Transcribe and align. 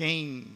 quem 0.00 0.46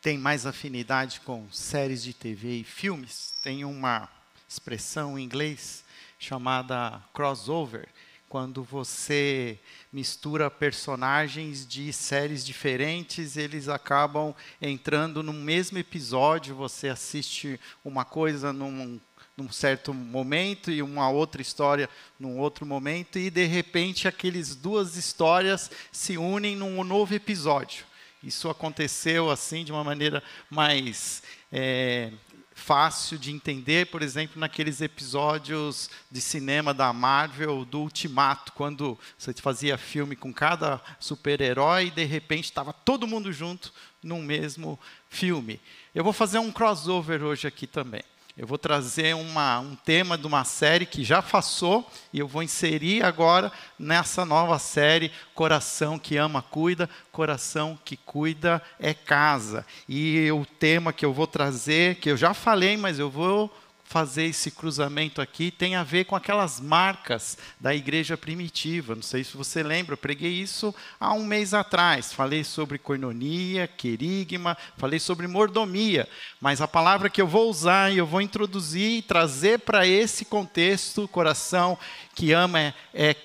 tem 0.00 0.16
mais 0.16 0.46
afinidade 0.46 1.20
com 1.20 1.46
séries 1.52 2.02
de 2.02 2.14
TV 2.14 2.60
e 2.60 2.64
filmes 2.64 3.34
tem 3.42 3.66
uma 3.66 4.08
expressão 4.48 5.18
em 5.18 5.24
inglês 5.24 5.84
chamada 6.18 7.02
crossover, 7.12 7.86
quando 8.30 8.64
você 8.64 9.58
mistura 9.92 10.50
personagens 10.50 11.66
de 11.66 11.92
séries 11.92 12.46
diferentes, 12.46 13.36
eles 13.36 13.68
acabam 13.68 14.34
entrando 14.58 15.22
no 15.22 15.34
mesmo 15.34 15.76
episódio, 15.76 16.56
você 16.56 16.88
assiste 16.88 17.60
uma 17.84 18.06
coisa 18.06 18.54
num, 18.54 18.98
num 19.36 19.52
certo 19.52 19.92
momento 19.92 20.70
e 20.70 20.80
uma 20.80 21.10
outra 21.10 21.42
história 21.42 21.90
num 22.18 22.38
outro 22.38 22.64
momento, 22.64 23.18
e 23.18 23.28
de 23.28 23.44
repente 23.44 24.08
aquelas 24.08 24.56
duas 24.56 24.96
histórias 24.96 25.70
se 25.92 26.16
unem 26.16 26.56
num 26.56 26.82
novo 26.82 27.12
episódio. 27.12 27.84
Isso 28.22 28.48
aconteceu 28.48 29.30
assim 29.30 29.64
de 29.64 29.72
uma 29.72 29.84
maneira 29.84 30.22
mais 30.50 31.22
é, 31.52 32.12
fácil 32.56 33.18
de 33.18 33.30
entender, 33.30 33.86
por 33.86 34.02
exemplo, 34.02 34.40
naqueles 34.40 34.80
episódios 34.80 35.90
de 36.10 36.20
cinema 36.20 36.72
da 36.72 36.92
Marvel 36.92 37.64
do 37.64 37.80
Ultimato, 37.80 38.52
quando 38.52 38.98
você 39.16 39.34
fazia 39.34 39.76
filme 39.76 40.16
com 40.16 40.32
cada 40.32 40.80
super-herói 40.98 41.86
e 41.86 41.90
de 41.90 42.04
repente 42.04 42.44
estava 42.44 42.72
todo 42.72 43.06
mundo 43.06 43.30
junto 43.32 43.72
num 44.02 44.22
mesmo 44.22 44.80
filme. 45.10 45.60
Eu 45.94 46.02
vou 46.02 46.12
fazer 46.12 46.38
um 46.38 46.50
crossover 46.50 47.22
hoje 47.22 47.46
aqui 47.46 47.66
também. 47.66 48.02
Eu 48.36 48.46
vou 48.46 48.58
trazer 48.58 49.14
uma, 49.14 49.60
um 49.60 49.74
tema 49.74 50.18
de 50.18 50.26
uma 50.26 50.44
série 50.44 50.84
que 50.84 51.02
já 51.02 51.22
passou 51.22 51.90
e 52.12 52.18
eu 52.18 52.28
vou 52.28 52.42
inserir 52.42 53.02
agora 53.02 53.50
nessa 53.78 54.26
nova 54.26 54.58
série 54.58 55.10
Coração 55.34 55.98
que 55.98 56.18
ama 56.18 56.42
cuida, 56.42 56.86
coração 57.10 57.78
que 57.82 57.96
cuida 57.96 58.60
é 58.78 58.92
casa. 58.92 59.64
E 59.88 60.30
o 60.32 60.44
tema 60.44 60.92
que 60.92 61.06
eu 61.06 61.14
vou 61.14 61.26
trazer, 61.26 61.94
que 61.94 62.10
eu 62.10 62.16
já 62.16 62.34
falei, 62.34 62.76
mas 62.76 62.98
eu 62.98 63.08
vou 63.08 63.50
fazer 63.88 64.24
esse 64.24 64.50
cruzamento 64.50 65.22
aqui 65.22 65.50
tem 65.50 65.76
a 65.76 65.84
ver 65.84 66.04
com 66.04 66.16
aquelas 66.16 66.60
marcas 66.60 67.38
da 67.58 67.74
igreja 67.74 68.16
primitiva. 68.16 68.96
Não 68.96 69.02
sei 69.02 69.22
se 69.22 69.36
você 69.36 69.62
lembra, 69.62 69.94
eu 69.94 69.98
preguei 69.98 70.32
isso 70.32 70.74
há 70.98 71.14
um 71.14 71.24
mês 71.24 71.54
atrás. 71.54 72.12
Falei 72.12 72.42
sobre 72.42 72.78
coinonia, 72.78 73.68
querigma, 73.68 74.56
falei 74.76 74.98
sobre 74.98 75.28
mordomia. 75.28 76.08
Mas 76.40 76.60
a 76.60 76.66
palavra 76.66 77.08
que 77.08 77.22
eu 77.22 77.28
vou 77.28 77.48
usar 77.48 77.92
e 77.92 77.98
eu 77.98 78.06
vou 78.06 78.20
introduzir 78.20 78.98
e 78.98 79.02
trazer 79.02 79.60
para 79.60 79.86
esse 79.86 80.24
contexto, 80.24 81.06
coração 81.06 81.78
que 82.14 82.32
ama 82.32 82.60
é, 82.60 82.74
é, 82.92 83.16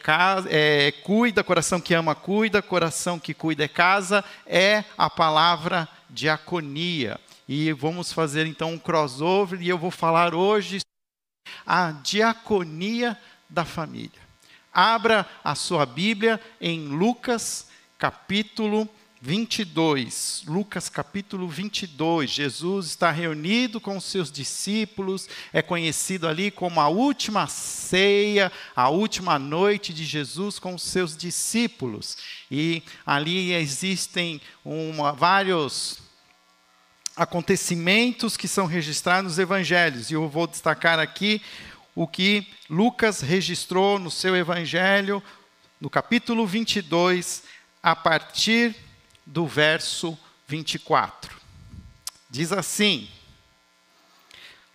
é, 0.50 0.92
cuida, 0.92 1.44
coração 1.44 1.82
que 1.82 1.94
ama 1.94 2.14
cuida, 2.14 2.62
coração 2.62 3.17
que 3.17 3.34
cuida 3.34 3.66
é 3.66 3.67
casa, 3.67 4.23
é 4.45 4.84
a 4.95 5.09
palavra 5.09 5.89
diaconia. 6.09 7.20
E 7.54 7.74
vamos 7.74 8.14
fazer 8.14 8.48
então 8.48 8.72
um 8.72 8.80
crossover 8.80 9.62
e 9.62 9.68
eu 9.68 9.78
vou 9.78 9.92
falar 9.92 10.34
hoje 10.34 10.80
a 11.68 11.92
diaconia 11.92 13.20
da 13.50 13.66
família. 13.66 14.22
Abra 14.72 15.30
a 15.44 15.54
sua 15.54 15.86
Bíblia 15.86 16.40
em 16.62 16.88
Lucas 16.88 17.68
capítulo 17.98 18.88
22. 19.20 20.44
Lucas 20.48 20.88
capítulo 20.88 21.46
22. 21.46 22.30
Jesus 22.30 22.86
está 22.86 23.12
reunido 23.12 23.82
com 23.82 23.98
os 23.98 24.06
seus 24.06 24.32
discípulos, 24.32 25.28
é 25.52 25.62
conhecido 25.62 26.30
ali 26.30 26.52
como 26.52 26.80
a 26.80 26.88
última 26.88 27.48
ceia, 27.48 28.50
a 28.74 28.88
última 28.88 29.38
noite 29.38 29.94
de 29.94 30.06
Jesus 30.06 30.58
com 30.58 30.74
os 30.74 30.84
seus 30.84 31.18
discípulos. 31.18 32.18
E 32.50 32.82
ali 33.06 33.52
existem 33.52 34.40
uma, 34.64 35.12
vários 35.12 36.11
acontecimentos 37.16 38.38
que 38.38 38.48
são 38.48 38.66
registrados 38.66 39.31
nos 39.31 39.40
evangelhos. 39.40 40.09
E 40.09 40.14
eu 40.14 40.28
vou 40.28 40.48
destacar 40.48 41.00
aqui 41.00 41.42
o 41.95 42.08
que 42.08 42.48
Lucas 42.70 43.22
registrou 43.22 43.99
no 43.99 44.10
seu 44.10 44.36
evangelho, 44.36 45.22
no 45.80 45.89
capítulo 45.89 46.48
22, 46.48 47.44
a 47.83 47.95
partir 47.95 48.76
do 49.26 49.45
verso 49.45 50.17
24. 50.48 51.36
Diz 52.30 52.52
assim: 52.52 53.10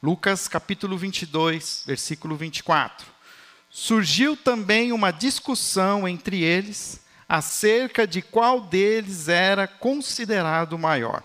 Lucas 0.03 0.47
capítulo 0.47 0.98
22, 0.98 1.84
versículo 1.86 2.36
24. 2.36 3.06
Surgiu 3.70 4.36
também 4.36 4.92
uma 4.92 5.10
discussão 5.10 6.06
entre 6.06 6.42
eles 6.42 7.00
acerca 7.28 8.06
de 8.06 8.22
qual 8.22 8.60
deles 8.60 9.28
era 9.28 9.66
considerado 9.66 10.78
maior. 10.78 11.22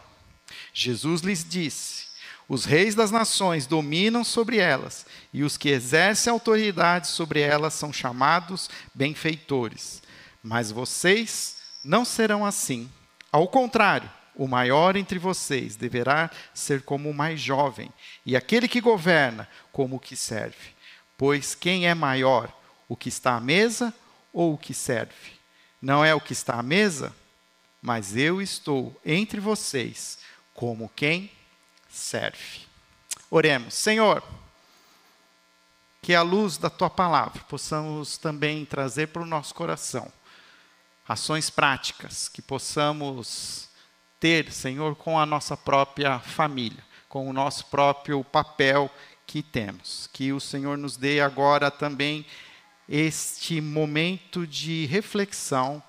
Jesus 0.73 1.21
lhes 1.21 1.43
disse: 1.43 2.05
Os 2.47 2.65
reis 2.65 2.95
das 2.95 3.11
nações 3.11 3.65
dominam 3.65 4.23
sobre 4.23 4.57
elas, 4.57 5.05
e 5.33 5.43
os 5.43 5.57
que 5.57 5.69
exercem 5.69 6.31
autoridade 6.31 7.07
sobre 7.07 7.41
elas 7.41 7.73
são 7.73 7.91
chamados 7.91 8.69
benfeitores. 8.93 10.01
Mas 10.43 10.71
vocês 10.71 11.57
não 11.83 12.05
serão 12.05 12.45
assim. 12.45 12.89
Ao 13.31 13.47
contrário, 13.47 14.09
o 14.35 14.47
maior 14.47 14.95
entre 14.95 15.19
vocês 15.19 15.75
deverá 15.75 16.29
ser 16.53 16.81
como 16.83 17.09
o 17.09 17.13
mais 17.13 17.39
jovem, 17.39 17.91
e 18.25 18.35
aquele 18.35 18.67
que 18.67 18.81
governa 18.81 19.47
como 19.71 19.97
o 19.97 19.99
que 19.99 20.15
serve. 20.15 20.75
Pois 21.17 21.53
quem 21.53 21.87
é 21.87 21.93
maior, 21.93 22.51
o 22.87 22.95
que 22.95 23.09
está 23.09 23.35
à 23.35 23.39
mesa 23.39 23.93
ou 24.33 24.53
o 24.53 24.57
que 24.57 24.73
serve? 24.73 25.39
Não 25.81 26.03
é 26.03 26.15
o 26.15 26.21
que 26.21 26.33
está 26.33 26.55
à 26.55 26.63
mesa, 26.63 27.13
mas 27.81 28.15
eu 28.15 28.41
estou 28.41 28.99
entre 29.05 29.39
vocês 29.39 30.20
como 30.61 30.91
quem 30.95 31.31
serve. 31.89 32.67
Oremos, 33.31 33.73
Senhor, 33.73 34.23
que 36.03 36.13
a 36.13 36.22
luz 36.22 36.55
da 36.55 36.69
tua 36.69 36.88
palavra 36.88 37.41
possamos 37.45 38.16
também 38.19 38.63
trazer 38.63 39.07
para 39.07 39.23
o 39.23 39.25
nosso 39.25 39.55
coração 39.55 40.13
ações 41.07 41.49
práticas 41.49 42.29
que 42.29 42.44
possamos 42.44 43.69
ter, 44.19 44.51
Senhor, 44.51 44.95
com 44.95 45.19
a 45.19 45.25
nossa 45.25 45.57
própria 45.57 46.19
família, 46.19 46.85
com 47.09 47.28
o 47.28 47.33
nosso 47.33 47.66
próprio 47.66 48.23
papel 48.23 48.88
que 49.25 49.41
temos. 49.41 50.11
Que 50.13 50.31
o 50.31 50.39
Senhor 50.39 50.78
nos 50.78 50.95
dê 50.95 51.22
agora 51.22 51.72
também 51.72 52.23
este 52.88 53.59
momento 53.59 54.45
de 54.45 54.85
reflexão 54.85 55.81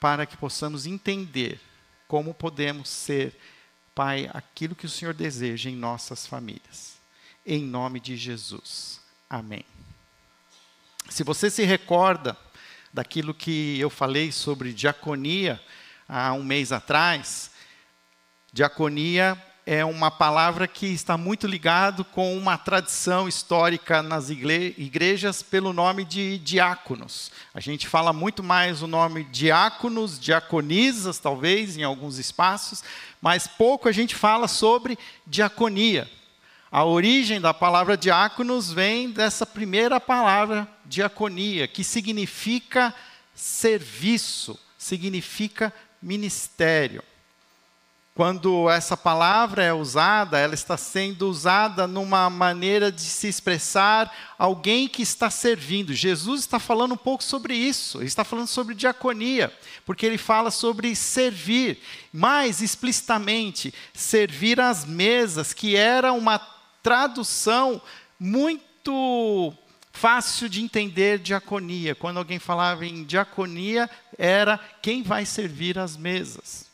para 0.00 0.24
que 0.24 0.38
possamos 0.38 0.86
entender 0.86 1.60
como 2.06 2.32
podemos 2.32 2.88
ser 2.88 3.38
Pai, 3.98 4.30
aquilo 4.32 4.76
que 4.76 4.86
o 4.86 4.88
Senhor 4.88 5.12
deseja 5.12 5.68
em 5.68 5.74
nossas 5.74 6.24
famílias. 6.24 6.98
Em 7.44 7.64
nome 7.64 7.98
de 7.98 8.16
Jesus. 8.16 9.00
Amém. 9.28 9.64
Se 11.10 11.24
você 11.24 11.50
se 11.50 11.64
recorda 11.64 12.36
daquilo 12.94 13.34
que 13.34 13.76
eu 13.80 13.90
falei 13.90 14.30
sobre 14.30 14.72
diaconia 14.72 15.60
há 16.08 16.32
um 16.32 16.44
mês 16.44 16.70
atrás, 16.70 17.50
diaconia 18.52 19.36
é 19.70 19.84
uma 19.84 20.10
palavra 20.10 20.66
que 20.66 20.86
está 20.86 21.18
muito 21.18 21.46
ligado 21.46 22.02
com 22.02 22.34
uma 22.38 22.56
tradição 22.56 23.28
histórica 23.28 24.02
nas 24.02 24.30
igrejas 24.30 25.42
pelo 25.42 25.74
nome 25.74 26.06
de 26.06 26.38
diáconos. 26.38 27.30
A 27.52 27.60
gente 27.60 27.86
fala 27.86 28.10
muito 28.10 28.42
mais 28.42 28.80
o 28.80 28.86
nome 28.86 29.24
diáconos, 29.24 30.18
diaconisas, 30.18 31.18
talvez, 31.18 31.76
em 31.76 31.82
alguns 31.82 32.16
espaços, 32.16 32.82
mas 33.20 33.46
pouco 33.46 33.90
a 33.90 33.92
gente 33.92 34.14
fala 34.14 34.48
sobre 34.48 34.98
diaconia. 35.26 36.10
A 36.72 36.82
origem 36.86 37.38
da 37.38 37.52
palavra 37.52 37.94
diáconos 37.94 38.72
vem 38.72 39.10
dessa 39.10 39.44
primeira 39.44 40.00
palavra, 40.00 40.66
diaconia, 40.86 41.68
que 41.68 41.84
significa 41.84 42.94
serviço, 43.34 44.58
significa 44.78 45.70
ministério. 46.00 47.02
Quando 48.18 48.68
essa 48.68 48.96
palavra 48.96 49.62
é 49.62 49.72
usada, 49.72 50.40
ela 50.40 50.52
está 50.52 50.76
sendo 50.76 51.28
usada 51.30 51.86
numa 51.86 52.28
maneira 52.28 52.90
de 52.90 53.02
se 53.02 53.28
expressar 53.28 54.12
alguém 54.36 54.88
que 54.88 55.02
está 55.02 55.30
servindo. 55.30 55.94
Jesus 55.94 56.40
está 56.40 56.58
falando 56.58 56.94
um 56.94 56.96
pouco 56.96 57.22
sobre 57.22 57.54
isso, 57.54 57.98
ele 57.98 58.06
está 58.06 58.24
falando 58.24 58.48
sobre 58.48 58.74
diaconia, 58.74 59.56
porque 59.86 60.04
ele 60.04 60.18
fala 60.18 60.50
sobre 60.50 60.96
servir, 60.96 61.78
mais 62.12 62.60
explicitamente, 62.60 63.72
servir 63.94 64.60
às 64.60 64.84
mesas, 64.84 65.52
que 65.52 65.76
era 65.76 66.12
uma 66.12 66.40
tradução 66.82 67.80
muito 68.18 69.54
fácil 69.92 70.48
de 70.48 70.60
entender 70.60 71.20
diaconia. 71.20 71.94
Quando 71.94 72.16
alguém 72.16 72.40
falava 72.40 72.84
em 72.84 73.04
diaconia, 73.04 73.88
era 74.18 74.58
quem 74.82 75.04
vai 75.04 75.24
servir 75.24 75.78
às 75.78 75.96
mesas. 75.96 76.67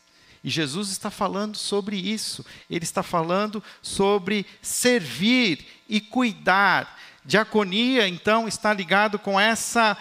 E 0.45 0.49
Jesus 0.51 0.91
está 0.91 1.09
falando 1.09 1.57
sobre 1.57 1.97
isso. 1.97 2.45
Ele 2.69 2.83
está 2.83 3.01
falando 3.01 3.63
sobre 3.81 4.45
servir 4.61 5.65
e 5.89 5.99
cuidar. 5.99 6.99
Diaconia, 7.25 8.07
então, 8.07 8.47
está 8.47 8.71
ligado 8.71 9.17
com 9.17 9.39
essa 9.39 9.97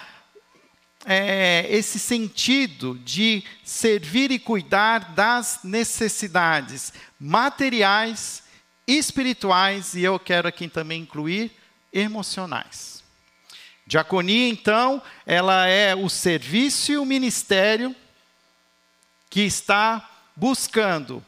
é, 1.07 1.67
esse 1.71 1.99
sentido 1.99 3.01
de 3.03 3.43
servir 3.65 4.31
e 4.31 4.39
cuidar 4.39 5.15
das 5.15 5.61
necessidades 5.65 6.93
materiais, 7.19 8.43
espirituais 8.87 9.95
e 9.95 10.03
eu 10.03 10.19
quero 10.19 10.47
aqui 10.47 10.69
também 10.69 11.01
incluir 11.01 11.53
emocionais. 11.91 13.03
Diaconia, 13.87 14.49
então, 14.51 15.01
ela 15.25 15.67
é 15.67 15.95
o 15.95 16.11
serviço 16.11 16.93
e 16.93 16.99
o 16.99 17.07
ministério 17.07 17.97
que 19.31 19.41
está 19.41 20.11
buscando 20.37 21.25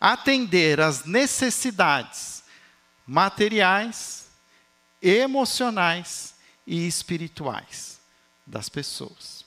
atender 0.00 0.80
às 0.80 1.04
necessidades 1.04 2.42
materiais, 3.06 4.28
emocionais 5.00 6.34
e 6.66 6.86
espirituais 6.86 7.98
das 8.46 8.68
pessoas. 8.68 9.44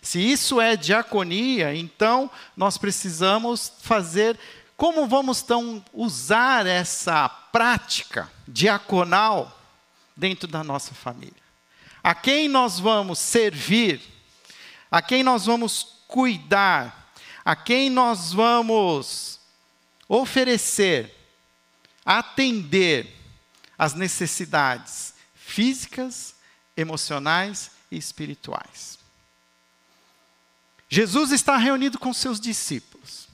Se 0.00 0.20
isso 0.20 0.60
é 0.60 0.76
diaconia, 0.76 1.74
então 1.74 2.30
nós 2.56 2.78
precisamos 2.78 3.72
fazer 3.80 4.38
como 4.76 5.06
vamos 5.06 5.40
então 5.40 5.82
usar 5.92 6.66
essa 6.66 7.28
prática 7.28 8.30
diaconal 8.46 9.58
dentro 10.14 10.46
da 10.46 10.62
nossa 10.62 10.94
família? 10.94 11.34
A 12.02 12.14
quem 12.14 12.46
nós 12.46 12.78
vamos 12.78 13.18
servir? 13.18 14.00
A 14.90 15.00
quem 15.00 15.22
nós 15.22 15.46
vamos 15.46 15.96
cuidar? 16.06 17.05
A 17.46 17.54
quem 17.54 17.88
nós 17.88 18.32
vamos 18.32 19.38
oferecer, 20.08 21.14
atender 22.04 23.14
as 23.78 23.94
necessidades 23.94 25.14
físicas, 25.32 26.34
emocionais 26.76 27.70
e 27.88 27.96
espirituais? 27.96 28.98
Jesus 30.88 31.30
está 31.30 31.56
reunido 31.56 32.00
com 32.00 32.12
seus 32.12 32.40
discípulos. 32.40 33.28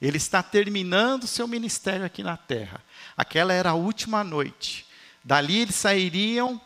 Ele 0.00 0.16
está 0.16 0.44
terminando 0.44 1.26
seu 1.26 1.48
ministério 1.48 2.06
aqui 2.06 2.22
na 2.22 2.36
terra. 2.36 2.80
Aquela 3.16 3.52
era 3.52 3.70
a 3.70 3.74
última 3.74 4.22
noite. 4.22 4.86
Dali 5.24 5.58
eles 5.58 5.74
sairiam 5.74 6.60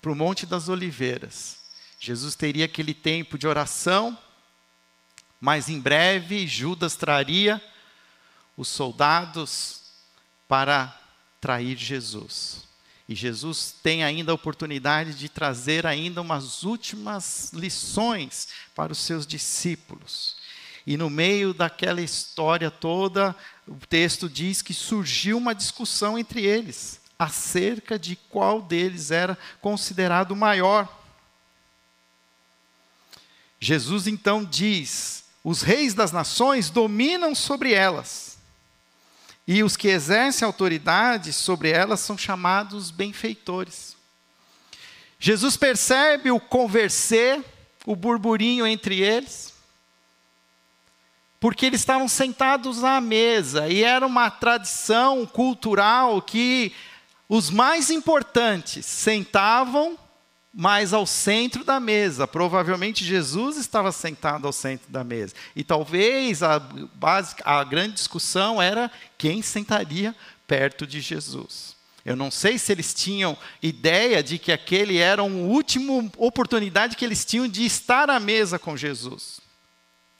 para 0.00 0.12
o 0.12 0.16
Monte 0.16 0.46
das 0.46 0.70
Oliveiras. 0.70 1.58
Jesus 2.00 2.34
teria 2.34 2.64
aquele 2.64 2.94
tempo 2.94 3.36
de 3.36 3.46
oração, 3.46 4.16
mas 5.40 5.68
em 5.68 5.80
breve 5.80 6.46
Judas 6.46 6.96
traria 6.96 7.62
os 8.56 8.68
soldados 8.68 9.82
para 10.48 10.96
trair 11.40 11.76
Jesus. 11.76 12.66
E 13.08 13.14
Jesus 13.14 13.74
tem 13.82 14.04
ainda 14.04 14.32
a 14.32 14.34
oportunidade 14.34 15.14
de 15.14 15.28
trazer 15.28 15.86
ainda 15.86 16.20
umas 16.20 16.62
últimas 16.62 17.50
lições 17.54 18.48
para 18.74 18.92
os 18.92 18.98
seus 18.98 19.26
discípulos. 19.26 20.36
E 20.86 20.96
no 20.96 21.08
meio 21.08 21.54
daquela 21.54 22.02
história 22.02 22.70
toda, 22.70 23.34
o 23.66 23.76
texto 23.86 24.28
diz 24.28 24.60
que 24.60 24.74
surgiu 24.74 25.38
uma 25.38 25.54
discussão 25.54 26.18
entre 26.18 26.44
eles 26.44 27.00
acerca 27.18 27.98
de 27.98 28.14
qual 28.14 28.62
deles 28.62 29.10
era 29.10 29.36
considerado 29.60 30.36
maior. 30.36 30.88
Jesus 33.60 34.06
então 34.06 34.44
diz: 34.44 35.24
os 35.48 35.62
reis 35.62 35.94
das 35.94 36.12
nações 36.12 36.68
dominam 36.68 37.34
sobre 37.34 37.72
elas, 37.72 38.36
e 39.46 39.62
os 39.62 39.78
que 39.78 39.88
exercem 39.88 40.44
autoridade 40.44 41.32
sobre 41.32 41.70
elas 41.70 42.00
são 42.00 42.18
chamados 42.18 42.90
benfeitores. 42.90 43.96
Jesus 45.18 45.56
percebe 45.56 46.30
o 46.30 46.38
converser, 46.38 47.42
o 47.86 47.96
burburinho 47.96 48.66
entre 48.66 49.00
eles, 49.00 49.54
porque 51.40 51.64
eles 51.64 51.80
estavam 51.80 52.08
sentados 52.08 52.84
à 52.84 53.00
mesa 53.00 53.70
e 53.70 53.82
era 53.82 54.06
uma 54.06 54.30
tradição 54.30 55.24
cultural 55.24 56.20
que 56.20 56.74
os 57.26 57.48
mais 57.48 57.88
importantes 57.88 58.84
sentavam 58.84 59.98
mais 60.58 60.92
ao 60.92 61.06
centro 61.06 61.62
da 61.62 61.78
mesa. 61.78 62.26
Provavelmente 62.26 63.04
Jesus 63.04 63.56
estava 63.56 63.92
sentado 63.92 64.44
ao 64.44 64.52
centro 64.52 64.90
da 64.90 65.04
mesa. 65.04 65.32
E 65.54 65.62
talvez 65.62 66.42
a, 66.42 66.60
a 67.44 67.62
grande 67.62 67.94
discussão 67.94 68.60
era 68.60 68.90
quem 69.16 69.40
sentaria 69.40 70.16
perto 70.48 70.84
de 70.84 71.00
Jesus. 71.00 71.76
Eu 72.04 72.16
não 72.16 72.28
sei 72.28 72.58
se 72.58 72.72
eles 72.72 72.92
tinham 72.92 73.38
ideia 73.62 74.20
de 74.20 74.36
que 74.36 74.50
aquele 74.50 74.98
era 74.98 75.22
a 75.22 75.26
última 75.26 76.10
oportunidade 76.16 76.96
que 76.96 77.04
eles 77.04 77.24
tinham 77.24 77.46
de 77.46 77.64
estar 77.64 78.10
à 78.10 78.18
mesa 78.18 78.58
com 78.58 78.76
Jesus. 78.76 79.40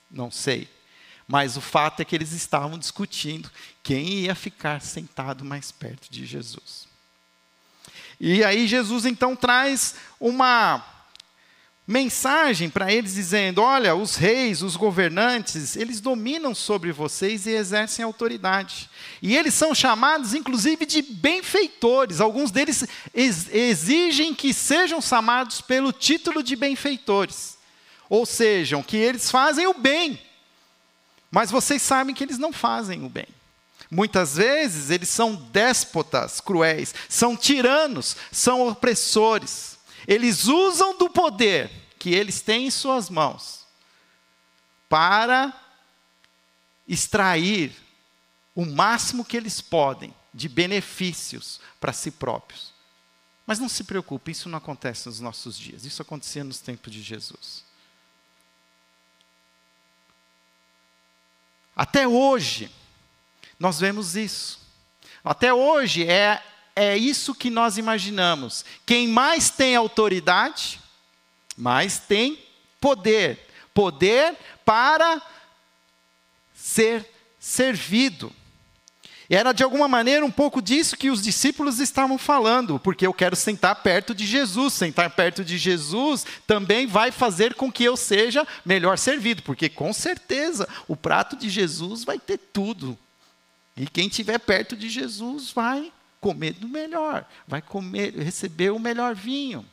Não 0.08 0.30
sei. 0.30 0.68
Mas 1.26 1.56
o 1.56 1.60
fato 1.60 1.98
é 1.98 2.04
que 2.04 2.14
eles 2.14 2.30
estavam 2.30 2.78
discutindo 2.78 3.50
quem 3.82 4.08
ia 4.20 4.36
ficar 4.36 4.80
sentado 4.82 5.44
mais 5.44 5.72
perto 5.72 6.08
de 6.08 6.24
Jesus. 6.24 6.87
E 8.20 8.42
aí 8.42 8.66
Jesus 8.66 9.06
então 9.06 9.36
traz 9.36 9.94
uma 10.18 10.84
mensagem 11.88 12.68
para 12.68 12.92
eles 12.92 13.14
dizendo: 13.14 13.62
olha, 13.62 13.94
os 13.94 14.16
reis, 14.16 14.62
os 14.62 14.76
governantes, 14.76 15.74
eles 15.74 16.00
dominam 16.00 16.54
sobre 16.54 16.92
vocês 16.92 17.46
e 17.46 17.50
exercem 17.50 18.04
autoridade. 18.04 18.90
E 19.22 19.34
eles 19.34 19.54
são 19.54 19.74
chamados, 19.74 20.34
inclusive, 20.34 20.84
de 20.84 21.00
benfeitores. 21.00 22.20
Alguns 22.20 22.50
deles 22.50 22.84
exigem 23.14 24.34
que 24.34 24.52
sejam 24.52 25.00
chamados 25.00 25.60
pelo 25.60 25.92
título 25.92 26.42
de 26.42 26.54
benfeitores. 26.54 27.56
Ou 28.10 28.26
seja, 28.26 28.82
que 28.82 28.96
eles 28.96 29.30
fazem 29.30 29.66
o 29.66 29.74
bem. 29.74 30.20
Mas 31.30 31.50
vocês 31.50 31.82
sabem 31.82 32.14
que 32.14 32.24
eles 32.24 32.38
não 32.38 32.52
fazem 32.52 33.04
o 33.04 33.08
bem. 33.08 33.26
Muitas 33.90 34.36
vezes 34.36 34.90
eles 34.90 35.08
são 35.08 35.34
déspotas 35.34 36.40
cruéis, 36.40 36.94
são 37.08 37.36
tiranos, 37.36 38.16
são 38.30 38.68
opressores. 38.68 39.78
Eles 40.06 40.46
usam 40.46 40.96
do 40.98 41.08
poder 41.08 41.70
que 41.98 42.10
eles 42.10 42.40
têm 42.40 42.66
em 42.66 42.70
suas 42.70 43.08
mãos 43.08 43.66
para 44.88 45.52
extrair 46.86 47.74
o 48.54 48.64
máximo 48.64 49.24
que 49.24 49.36
eles 49.36 49.60
podem 49.60 50.14
de 50.32 50.48
benefícios 50.48 51.60
para 51.80 51.92
si 51.92 52.10
próprios. 52.10 52.72
Mas 53.46 53.58
não 53.58 53.68
se 53.68 53.84
preocupe, 53.84 54.30
isso 54.30 54.48
não 54.48 54.58
acontece 54.58 55.06
nos 55.06 55.20
nossos 55.20 55.58
dias, 55.58 55.84
isso 55.84 56.02
acontecia 56.02 56.44
nos 56.44 56.60
tempos 56.60 56.92
de 56.92 57.00
Jesus. 57.00 57.64
Até 61.74 62.06
hoje, 62.06 62.70
nós 63.58 63.80
vemos 63.80 64.16
isso. 64.16 64.60
Até 65.24 65.52
hoje 65.52 66.04
é, 66.08 66.42
é 66.76 66.96
isso 66.96 67.34
que 67.34 67.50
nós 67.50 67.76
imaginamos. 67.76 68.64
Quem 68.86 69.08
mais 69.08 69.50
tem 69.50 69.74
autoridade, 69.74 70.80
mais 71.56 71.98
tem 71.98 72.38
poder. 72.80 73.46
Poder 73.74 74.36
para 74.64 75.20
ser 76.54 77.04
servido. 77.38 78.32
Era 79.30 79.52
de 79.52 79.62
alguma 79.62 79.86
maneira 79.86 80.24
um 80.24 80.30
pouco 80.30 80.62
disso 80.62 80.96
que 80.96 81.10
os 81.10 81.22
discípulos 81.22 81.80
estavam 81.80 82.16
falando, 82.16 82.78
porque 82.78 83.06
eu 83.06 83.12
quero 83.12 83.36
sentar 83.36 83.74
perto 83.82 84.14
de 84.14 84.24
Jesus. 84.26 84.72
Sentar 84.72 85.10
perto 85.10 85.44
de 85.44 85.58
Jesus 85.58 86.24
também 86.46 86.86
vai 86.86 87.10
fazer 87.10 87.54
com 87.54 87.70
que 87.70 87.84
eu 87.84 87.96
seja 87.96 88.46
melhor 88.64 88.96
servido, 88.96 89.42
porque 89.42 89.68
com 89.68 89.92
certeza 89.92 90.66
o 90.86 90.96
prato 90.96 91.36
de 91.36 91.50
Jesus 91.50 92.04
vai 92.04 92.18
ter 92.18 92.38
tudo. 92.38 92.98
E 93.78 93.86
quem 93.86 94.08
estiver 94.08 94.38
perto 94.38 94.76
de 94.76 94.88
Jesus 94.88 95.50
vai 95.50 95.92
comer 96.20 96.52
do 96.54 96.68
melhor, 96.68 97.24
vai 97.46 97.62
comer, 97.62 98.12
receber 98.14 98.70
o 98.70 98.78
melhor 98.78 99.14
vinho. 99.14 99.64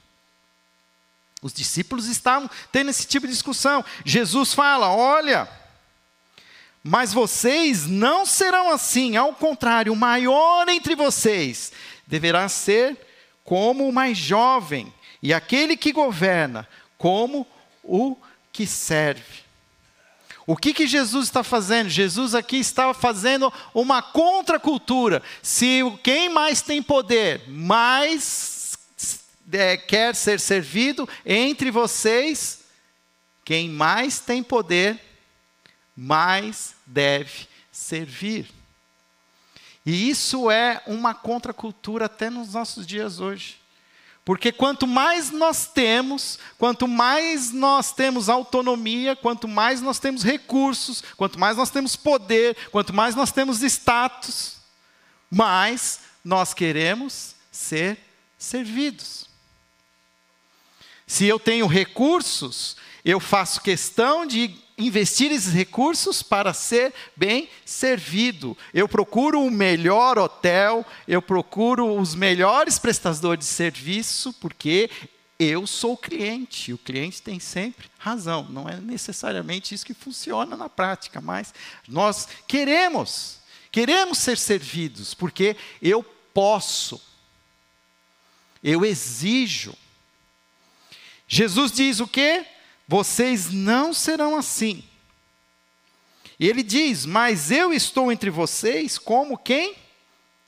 Os 1.41 1.51
discípulos 1.51 2.07
estavam 2.07 2.50
tendo 2.71 2.89
esse 2.89 3.05
tipo 3.07 3.25
de 3.25 3.33
discussão. 3.33 3.83
Jesus 4.05 4.53
fala: 4.53 4.89
olha 4.89 5.50
mas 6.88 7.12
vocês 7.12 7.88
não 7.88 8.27
serão 8.27 8.69
assim, 8.71 9.17
ao 9.17 9.33
contrário, 9.33 9.91
o 9.91 9.95
maior 9.95 10.69
entre 10.69 10.93
vocês 10.93 11.71
deverá 12.05 12.47
ser 12.47 12.95
como 13.43 13.89
o 13.89 13.91
mais 13.91 14.15
jovem, 14.15 14.93
e 15.19 15.33
aquele 15.33 15.75
que 15.75 15.91
governa 15.91 16.67
como 16.95 17.47
o 17.83 18.15
que 18.51 18.67
serve. 18.67 19.45
O 20.48 20.56
que, 20.56 20.74
que 20.74 20.86
Jesus 20.86 21.25
está 21.25 21.44
fazendo? 21.44 21.90
Jesus 21.90 22.36
aqui 22.36 22.58
está 22.58 22.94
fazendo 22.94 23.52
uma 23.74 24.02
contracultura. 24.02 25.24
Se 25.42 25.80
quem 26.04 26.30
mais 26.30 26.62
tem 26.62 26.84
poder, 26.84 27.50
mais 27.50 28.78
é, 29.52 29.75
quer 29.75 30.16
ser 30.16 30.40
servido 30.40 31.10
entre 31.25 31.72
vocês, 31.72 32.64
quem 33.44 33.70
mais 33.70 34.20
tem 34.20 34.44
poder, 34.44 35.00
mais 35.96 36.75
deve 36.86 37.48
servir. 37.72 38.48
E 39.84 40.10
isso 40.10 40.50
é 40.52 40.82
uma 40.86 41.14
contracultura 41.14 42.06
até 42.06 42.30
nos 42.30 42.54
nossos 42.54 42.86
dias 42.86 43.20
hoje. 43.20 43.64
Porque 44.25 44.51
quanto 44.51 44.88
mais 44.88 45.29
nós 45.29 45.67
temos, 45.67 46.39
quanto 46.58 46.88
mais 46.88 47.51
nós 47.51 47.91
temos 47.94 48.27
autonomia, 48.27 49.15
quanto 49.15 49.48
mais 49.48 49.82
nós 49.82 50.00
temos 50.00 50.24
recursos, 50.24 51.03
quanto 51.15 51.39
mais 51.39 51.55
nós 51.55 51.70
temos 51.70 51.96
poder, 51.96 52.58
quanto 52.72 52.91
mais 52.91 53.15
nós 53.15 53.32
temos 53.32 53.62
status, 53.62 54.58
mais 55.29 56.00
nós 56.24 56.55
queremos 56.55 57.36
ser 57.51 58.00
servidos. 58.36 59.29
Se 61.05 61.25
eu 61.25 61.39
tenho 61.39 61.67
recursos, 61.67 62.75
eu 63.05 63.20
faço 63.20 63.62
questão 63.62 64.25
de 64.25 64.58
investir 64.77 65.32
esses 65.32 65.53
recursos 65.53 66.22
para 66.22 66.53
ser 66.53 66.94
bem 67.15 67.50
servido. 67.63 68.58
Eu 68.74 68.88
procuro 68.88 69.41
o 69.41 69.51
melhor 69.51 70.17
hotel, 70.17 70.86
eu 71.08 71.22
procuro 71.22 71.98
os 72.00 72.13
melhores 72.13 72.77
prestadores 72.77 73.46
de 73.46 73.51
serviço, 73.51 74.34
porque 74.34 74.89
eu 75.39 75.65
sou 75.65 75.94
o 75.94 75.98
cliente. 75.98 76.74
O 76.74 76.77
cliente 76.77 77.22
tem 77.22 77.39
sempre 77.39 77.89
razão. 77.98 78.48
Não 78.50 78.67
é 78.67 78.77
necessariamente 78.77 79.74
isso 79.74 79.86
que 79.86 79.94
funciona 79.94 80.55
na 80.58 80.70
prática, 80.70 81.22
mas 81.22 81.53
nós 81.88 82.27
queremos, 82.48 83.39
queremos 83.72 84.17
ser 84.17 84.38
servidos, 84.38 85.13
porque 85.13 85.55
eu 85.82 86.03
posso, 86.34 87.01
eu 88.63 88.86
exijo. 88.86 89.74
Jesus 91.27 91.72
diz 91.72 92.00
o 92.00 92.08
quê? 92.08 92.46
Vocês 92.88 93.51
não 93.51 93.94
serão 93.94 94.38
assim. 94.38 94.84
E 96.39 96.48
ele 96.48 96.63
diz: 96.63 97.06
Mas 97.06 97.51
eu 97.51 97.74
estou 97.74 98.12
entre 98.12 98.30
vocês 98.30 98.98
como 98.98 99.38
quem 99.38 99.75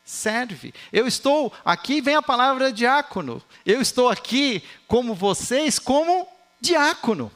serve. 0.03 0.73
Eu 0.91 1.05
estou, 1.05 1.51
aqui 1.65 1.99
vem 2.01 2.15
a 2.15 2.21
palavra 2.21 2.71
diácono. 2.71 3.41
Eu 3.65 3.81
estou 3.81 4.09
aqui 4.09 4.63
como 4.87 5.13
vocês, 5.13 5.79
como 5.79 6.27
diácono. 6.61 7.31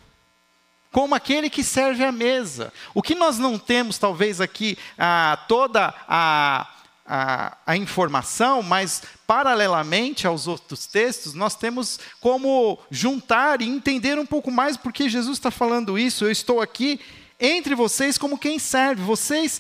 Como 0.92 1.16
aquele 1.16 1.50
que 1.50 1.64
serve 1.64 2.04
à 2.04 2.12
mesa. 2.12 2.74
O 2.94 3.02
que 3.02 3.16
nós 3.16 3.38
não 3.38 3.58
temos, 3.58 3.98
talvez, 3.98 4.42
aqui, 4.42 4.78
ah, 4.98 5.46
toda 5.48 5.94
a 6.08 6.68
a, 7.14 7.58
a, 7.66 7.76
informação, 7.76 8.64
mas 8.64 9.04
paralelamente 9.28 10.26
aos 10.26 10.48
outros 10.48 10.86
textos, 10.86 11.34
nós 11.34 11.58
temos 11.58 12.00
como 12.22 12.80
juntar 12.90 13.62
e 13.62 13.68
entender 13.68 14.18
um 14.18 14.26
pouco 14.26 14.50
mais 14.50 14.78
porque 14.78 15.10
Jesus 15.10 15.38
está 15.38 15.52
falando 15.52 16.00
isso. 16.00 16.24
Eu 16.24 16.32
estou 16.32 16.62
aqui 16.62 17.02
entre 17.38 17.76
vocês 17.76 18.18
como 18.18 18.38
quem 18.38 18.58
serve. 18.58 19.04
Vocês, 19.04 19.60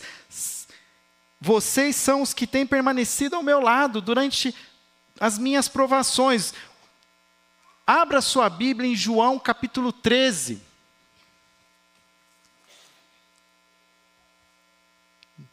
vocês 1.41 1.97
são 1.97 2.21
os 2.21 2.33
que 2.33 2.47
têm 2.47 2.65
permanecido 2.65 3.35
ao 3.35 3.43
meu 3.43 3.59
lado 3.59 3.99
durante 3.99 4.55
as 5.19 5.37
minhas 5.37 5.67
provações. 5.67 6.53
Abra 7.85 8.21
sua 8.21 8.49
Bíblia 8.49 8.89
em 8.89 8.95
João 8.95 9.37
capítulo 9.37 9.91
13. 9.91 10.70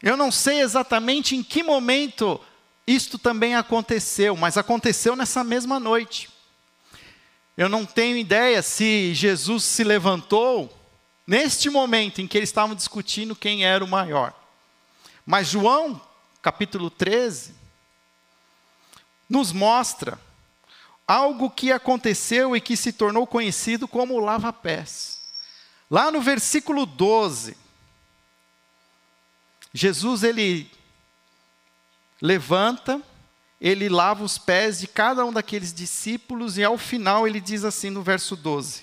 Eu 0.02 0.16
não 0.16 0.30
sei 0.30 0.60
exatamente 0.60 1.34
em 1.34 1.42
que 1.42 1.62
momento 1.62 2.40
isto 2.86 3.18
também 3.18 3.54
aconteceu, 3.54 4.36
mas 4.36 4.56
aconteceu 4.56 5.16
nessa 5.16 5.42
mesma 5.42 5.80
noite. 5.80 6.30
Eu 7.56 7.68
não 7.68 7.84
tenho 7.84 8.16
ideia 8.16 8.62
se 8.62 9.12
Jesus 9.14 9.64
se 9.64 9.82
levantou 9.82 10.72
neste 11.26 11.68
momento 11.68 12.20
em 12.20 12.26
que 12.26 12.38
eles 12.38 12.48
estavam 12.48 12.74
discutindo 12.74 13.36
quem 13.36 13.64
era 13.64 13.84
o 13.84 13.88
maior. 13.88 14.32
Mas 15.26 15.48
João, 15.48 16.00
capítulo 16.40 16.88
13, 16.88 17.54
nos 19.28 19.52
mostra 19.52 20.18
algo 21.06 21.50
que 21.50 21.72
aconteceu 21.72 22.56
e 22.56 22.60
que 22.60 22.76
se 22.76 22.92
tornou 22.92 23.26
conhecido 23.26 23.88
como 23.88 24.20
lava-pés. 24.20 25.20
Lá 25.90 26.10
no 26.10 26.20
versículo 26.20 26.86
12, 26.86 27.56
Jesus 29.78 30.24
ele 30.24 30.68
levanta, 32.20 33.00
ele 33.60 33.88
lava 33.88 34.24
os 34.24 34.36
pés 34.36 34.80
de 34.80 34.88
cada 34.88 35.24
um 35.24 35.32
daqueles 35.32 35.72
discípulos 35.72 36.58
e 36.58 36.64
ao 36.64 36.76
final 36.76 37.28
ele 37.28 37.40
diz 37.40 37.62
assim 37.64 37.88
no 37.88 38.02
verso 38.02 38.34
12: 38.34 38.82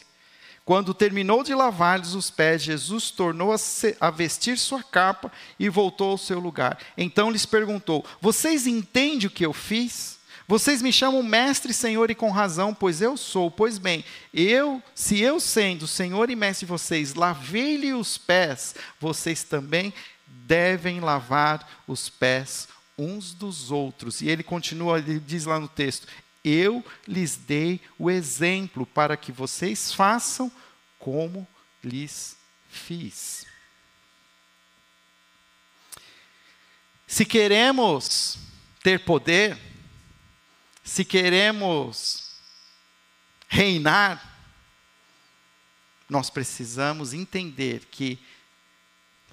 Quando 0.64 0.94
terminou 0.94 1.44
de 1.44 1.54
lavar-lhes 1.54 2.14
os 2.14 2.32
pés, 2.32 2.64
Jesus 2.64 3.12
tornou 3.12 3.52
a, 3.52 3.58
a 4.00 4.10
vestir 4.10 4.58
sua 4.58 4.82
capa 4.82 5.30
e 5.60 5.68
voltou 5.68 6.12
ao 6.12 6.18
seu 6.18 6.40
lugar. 6.40 6.80
Então 6.98 7.30
lhes 7.30 7.46
perguntou: 7.46 8.06
Vocês 8.22 8.66
entendem 8.66 9.28
o 9.28 9.32
que 9.32 9.46
eu 9.46 9.52
fiz? 9.52 10.16
Vocês 10.48 10.82
me 10.82 10.94
chamam 10.94 11.22
mestre, 11.24 11.74
senhor 11.74 12.10
e 12.10 12.16
com 12.16 12.30
razão, 12.30 12.74
pois 12.74 13.02
eu 13.02 13.18
sou. 13.18 13.52
Pois 13.52 13.78
bem, 13.78 14.06
eu, 14.34 14.82
se 14.94 15.20
eu 15.20 15.42
sendo 15.42 15.88
senhor 15.88 16.30
e 16.30 16.38
mestre 16.38 16.66
de 16.66 16.70
vocês, 16.70 17.16
lavei-lhe 17.16 17.94
os 17.94 18.18
pés, 18.18 18.75
vocês 18.98 19.44
também 19.44 19.92
devem 20.46 21.00
lavar 21.00 21.84
os 21.88 22.10
pés 22.10 22.68
uns 22.98 23.34
dos 23.34 23.72
outros. 23.72 24.22
E 24.22 24.30
ele 24.30 24.44
continua, 24.44 25.00
ele 25.00 25.20
diz 25.20 25.46
lá 25.46 25.60
no 25.60 25.68
texto: 25.68 26.08
Eu 26.44 26.86
lhes 27.08 27.36
dei 27.36 27.82
o 27.98 28.10
exemplo 28.10 28.86
para 28.86 29.18
que 29.18 29.32
vocês 29.32 29.94
façam 29.94 30.52
como 31.00 31.48
lhes 31.84 32.38
fiz. 32.70 33.46
Se 37.08 37.25
queremos 37.25 38.38
ter 38.82 39.00
poder, 39.06 39.58
se 40.84 41.06
queremos 41.06 42.36
reinar, 43.48 44.34
nós 46.10 46.30
precisamos 46.30 47.14
entender 47.14 47.86
que 47.86 48.20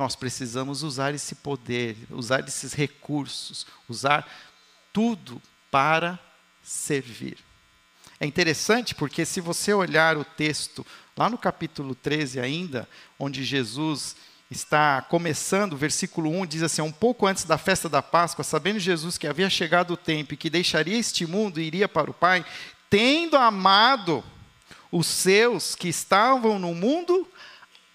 nós 0.03 0.17
precisamos 0.17 0.83
usar 0.83 1.15
esse 1.15 1.37
poder, 1.37 1.97
usar 2.11 2.41
esses 2.41 2.73
recursos, 2.73 3.65
usar 3.89 4.29
tudo 4.93 5.41
para 5.71 6.19
servir. 6.61 7.39
É 8.19 8.27
interessante 8.27 8.97
porque, 8.97 9.25
se 9.25 9.41
você 9.41 9.73
olhar 9.73 10.17
o 10.17 10.25
texto, 10.25 10.85
lá 11.17 11.31
no 11.31 11.39
capítulo 11.39 11.95
13 11.95 12.41
ainda, 12.41 12.89
onde 13.17 13.45
Jesus 13.45 14.17
está 14.51 15.03
começando, 15.03 15.77
versículo 15.77 16.31
1 16.31 16.47
diz 16.47 16.63
assim: 16.65 16.83
Um 16.83 16.91
pouco 16.91 17.25
antes 17.25 17.45
da 17.45 17.57
festa 17.57 17.89
da 17.89 18.03
Páscoa, 18.03 18.43
sabendo 18.43 18.81
Jesus 18.81 19.17
que 19.17 19.29
havia 19.29 19.49
chegado 19.49 19.93
o 19.93 19.97
tempo 19.97 20.35
e 20.35 20.37
que 20.37 20.51
deixaria 20.51 20.99
este 20.99 21.25
mundo 21.29 21.61
e 21.61 21.65
iria 21.65 21.89
para 21.89 22.11
o 22.11 22.15
Pai, 22.15 22.45
tendo 22.91 23.37
amado 23.37 24.25
os 24.91 25.07
seus 25.07 25.77
que 25.77 25.89
estavam 25.89 26.59
no 26.59 26.75
mundo, 26.75 27.25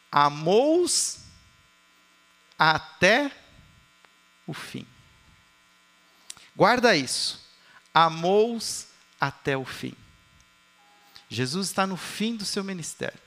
amou-os 0.10 1.27
até 2.58 3.32
o 4.46 4.54
fim. 4.54 4.86
Guarda 6.56 6.96
isso. 6.96 7.46
Amou-os 7.94 8.88
até 9.20 9.56
o 9.56 9.66
fim. 9.66 9.94
Jesus 11.30 11.68
está 11.68 11.86
no 11.86 11.98
fim 11.98 12.36
do 12.36 12.46
seu 12.46 12.64
ministério. 12.64 13.20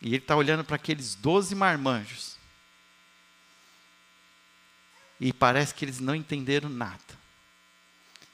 E 0.00 0.08
ele 0.08 0.16
está 0.16 0.34
olhando 0.34 0.64
para 0.64 0.76
aqueles 0.76 1.14
doze 1.14 1.54
marmanjos. 1.54 2.36
E 5.20 5.32
parece 5.32 5.72
que 5.72 5.84
eles 5.84 6.00
não 6.00 6.14
entenderam 6.14 6.68
nada. 6.68 7.22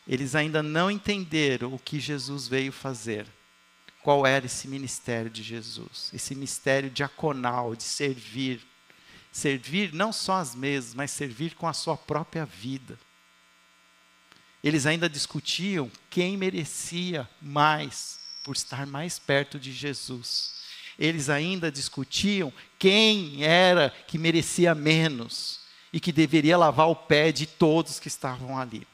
Eles 0.06 0.34
ainda 0.34 0.62
não 0.62 0.90
entenderam 0.90 1.74
o 1.74 1.78
que 1.78 2.00
Jesus 2.00 2.48
veio 2.48 2.72
fazer. 2.72 3.26
Qual 4.02 4.26
era 4.26 4.46
esse 4.46 4.66
ministério 4.66 5.30
de 5.30 5.42
Jesus? 5.42 6.10
Esse 6.14 6.34
mistério 6.34 6.88
diaconal, 6.88 7.76
de 7.76 7.82
servir, 7.82 8.66
Servir 9.30 9.92
não 9.92 10.12
só 10.12 10.34
às 10.36 10.54
mesas, 10.54 10.94
mas 10.94 11.10
servir 11.10 11.54
com 11.54 11.66
a 11.66 11.72
sua 11.72 11.96
própria 11.96 12.44
vida. 12.44 12.98
Eles 14.62 14.86
ainda 14.86 15.08
discutiam 15.08 15.90
quem 16.10 16.36
merecia 16.36 17.28
mais 17.40 18.18
por 18.42 18.56
estar 18.56 18.86
mais 18.86 19.18
perto 19.18 19.58
de 19.58 19.72
Jesus. 19.72 20.58
Eles 20.98 21.28
ainda 21.28 21.70
discutiam 21.70 22.52
quem 22.78 23.44
era 23.44 23.90
que 23.90 24.18
merecia 24.18 24.74
menos 24.74 25.60
e 25.92 26.00
que 26.00 26.10
deveria 26.10 26.58
lavar 26.58 26.88
o 26.88 26.96
pé 26.96 27.30
de 27.30 27.46
todos 27.46 28.00
que 28.00 28.08
estavam 28.08 28.58
ali. 28.58 28.86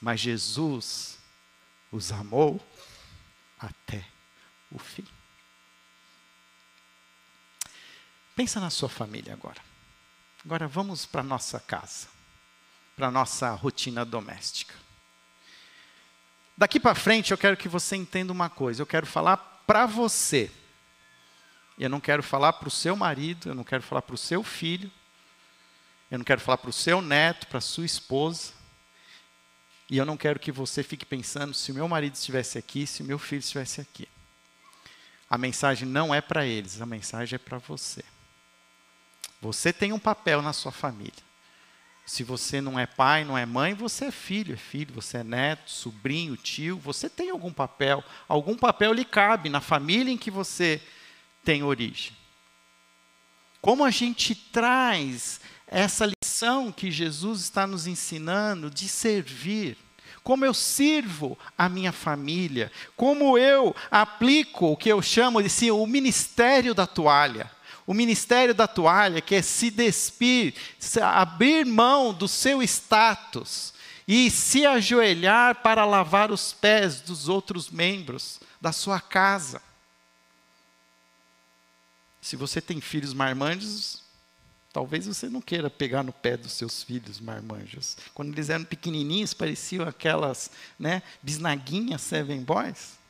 Mas 0.00 0.20
Jesus 0.20 1.18
os 1.92 2.10
amou 2.10 2.60
até 3.58 4.04
o 4.70 4.78
fim. 4.78 5.06
Pensa 8.34 8.58
na 8.58 8.70
sua 8.70 8.88
família 8.88 9.32
agora. 9.32 9.60
Agora 10.44 10.66
vamos 10.66 11.06
para 11.06 11.22
nossa 11.22 11.58
casa, 11.60 12.08
para 12.96 13.10
nossa 13.10 13.50
rotina 13.52 14.04
doméstica. 14.04 14.74
Daqui 16.56 16.78
para 16.78 16.94
frente 16.94 17.30
eu 17.30 17.38
quero 17.38 17.56
que 17.56 17.68
você 17.68 17.96
entenda 17.96 18.32
uma 18.32 18.50
coisa. 18.50 18.82
Eu 18.82 18.86
quero 18.86 19.06
falar 19.06 19.36
para 19.66 19.86
você. 19.86 20.50
Eu 21.78 21.88
não 21.88 22.00
quero 22.00 22.22
falar 22.22 22.52
para 22.52 22.68
o 22.68 22.70
seu 22.70 22.94
marido, 22.94 23.48
eu 23.48 23.54
não 23.54 23.64
quero 23.64 23.82
falar 23.82 24.02
para 24.02 24.14
o 24.14 24.18
seu 24.18 24.44
filho, 24.44 24.90
eu 26.08 26.18
não 26.18 26.24
quero 26.24 26.40
falar 26.40 26.58
para 26.58 26.70
o 26.70 26.72
seu 26.72 27.02
neto, 27.02 27.48
para 27.48 27.58
a 27.58 27.60
sua 27.60 27.84
esposa. 27.84 28.52
E 29.90 29.96
eu 29.96 30.06
não 30.06 30.16
quero 30.16 30.38
que 30.38 30.52
você 30.52 30.82
fique 30.82 31.04
pensando 31.04 31.52
se 31.52 31.72
o 31.72 31.74
meu 31.74 31.88
marido 31.88 32.14
estivesse 32.14 32.56
aqui, 32.58 32.86
se 32.86 33.02
o 33.02 33.04
meu 33.04 33.18
filho 33.18 33.40
estivesse 33.40 33.80
aqui. 33.80 34.08
A 35.28 35.36
mensagem 35.36 35.88
não 35.88 36.14
é 36.14 36.20
para 36.20 36.46
eles, 36.46 36.80
a 36.80 36.86
mensagem 36.86 37.34
é 37.34 37.38
para 37.38 37.58
você. 37.58 38.04
Você 39.44 39.74
tem 39.74 39.92
um 39.92 39.98
papel 39.98 40.40
na 40.40 40.54
sua 40.54 40.72
família. 40.72 41.12
Se 42.06 42.24
você 42.24 42.62
não 42.62 42.78
é 42.78 42.86
pai, 42.86 43.24
não 43.24 43.36
é 43.36 43.44
mãe, 43.44 43.74
você 43.74 44.06
é 44.06 44.10
filho, 44.10 44.54
é 44.54 44.56
filho, 44.56 44.94
você 44.94 45.18
é 45.18 45.24
neto, 45.24 45.70
sobrinho, 45.70 46.34
tio, 46.34 46.78
você 46.78 47.10
tem 47.10 47.28
algum 47.28 47.52
papel, 47.52 48.02
algum 48.26 48.56
papel 48.56 48.94
lhe 48.94 49.04
cabe 49.04 49.50
na 49.50 49.60
família 49.60 50.10
em 50.10 50.16
que 50.16 50.30
você 50.30 50.80
tem 51.44 51.62
origem. 51.62 52.12
Como 53.60 53.84
a 53.84 53.90
gente 53.90 54.34
traz 54.34 55.42
essa 55.66 56.06
lição 56.06 56.72
que 56.72 56.90
Jesus 56.90 57.42
está 57.42 57.66
nos 57.66 57.86
ensinando 57.86 58.70
de 58.70 58.88
servir, 58.88 59.76
como 60.22 60.46
eu 60.46 60.54
sirvo 60.54 61.38
a 61.56 61.68
minha 61.68 61.92
família, 61.92 62.72
como 62.96 63.36
eu 63.36 63.76
aplico 63.90 64.68
o 64.68 64.76
que 64.76 64.88
eu 64.88 65.02
chamo 65.02 65.42
de 65.42 65.48
assim, 65.48 65.70
o 65.70 65.86
ministério 65.86 66.74
da 66.74 66.86
toalha. 66.86 67.50
O 67.86 67.92
ministério 67.92 68.54
da 68.54 68.66
toalha, 68.66 69.20
que 69.20 69.34
é 69.34 69.42
se 69.42 69.70
despir, 69.70 70.54
abrir 71.02 71.66
mão 71.66 72.14
do 72.14 72.26
seu 72.26 72.62
status 72.62 73.74
e 74.06 74.30
se 74.30 74.64
ajoelhar 74.66 75.56
para 75.56 75.84
lavar 75.84 76.30
os 76.30 76.52
pés 76.52 77.00
dos 77.00 77.28
outros 77.28 77.70
membros 77.70 78.40
da 78.60 78.72
sua 78.72 79.00
casa. 79.00 79.60
Se 82.20 82.36
você 82.36 82.60
tem 82.60 82.80
filhos 82.80 83.12
marmanjos, 83.12 84.02
talvez 84.72 85.06
você 85.06 85.28
não 85.28 85.42
queira 85.42 85.68
pegar 85.68 86.02
no 86.02 86.12
pé 86.12 86.36
dos 86.38 86.52
seus 86.52 86.82
filhos 86.82 87.20
marmanjos. 87.20 87.98
Quando 88.14 88.32
eles 88.32 88.48
eram 88.48 88.64
pequenininhos, 88.64 89.34
pareciam 89.34 89.86
aquelas 89.86 90.50
né, 90.78 91.02
bisnaguinhas 91.22 92.00
seven 92.00 92.42
boys. 92.42 93.03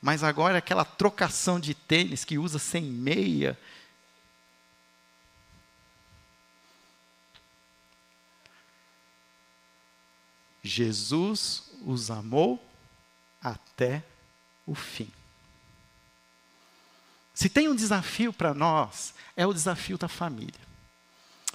Mas 0.00 0.22
agora 0.22 0.58
aquela 0.58 0.84
trocação 0.84 1.58
de 1.58 1.74
tênis 1.74 2.24
que 2.24 2.38
usa 2.38 2.58
sem 2.58 2.82
meia. 2.82 3.58
Jesus 10.62 11.70
os 11.84 12.10
amou 12.10 12.64
até 13.40 14.04
o 14.66 14.74
fim. 14.74 15.10
Se 17.32 17.48
tem 17.48 17.68
um 17.68 17.74
desafio 17.74 18.32
para 18.32 18.54
nós, 18.54 19.14
é 19.36 19.46
o 19.46 19.52
desafio 19.52 19.98
da 19.98 20.08
família. 20.08 20.66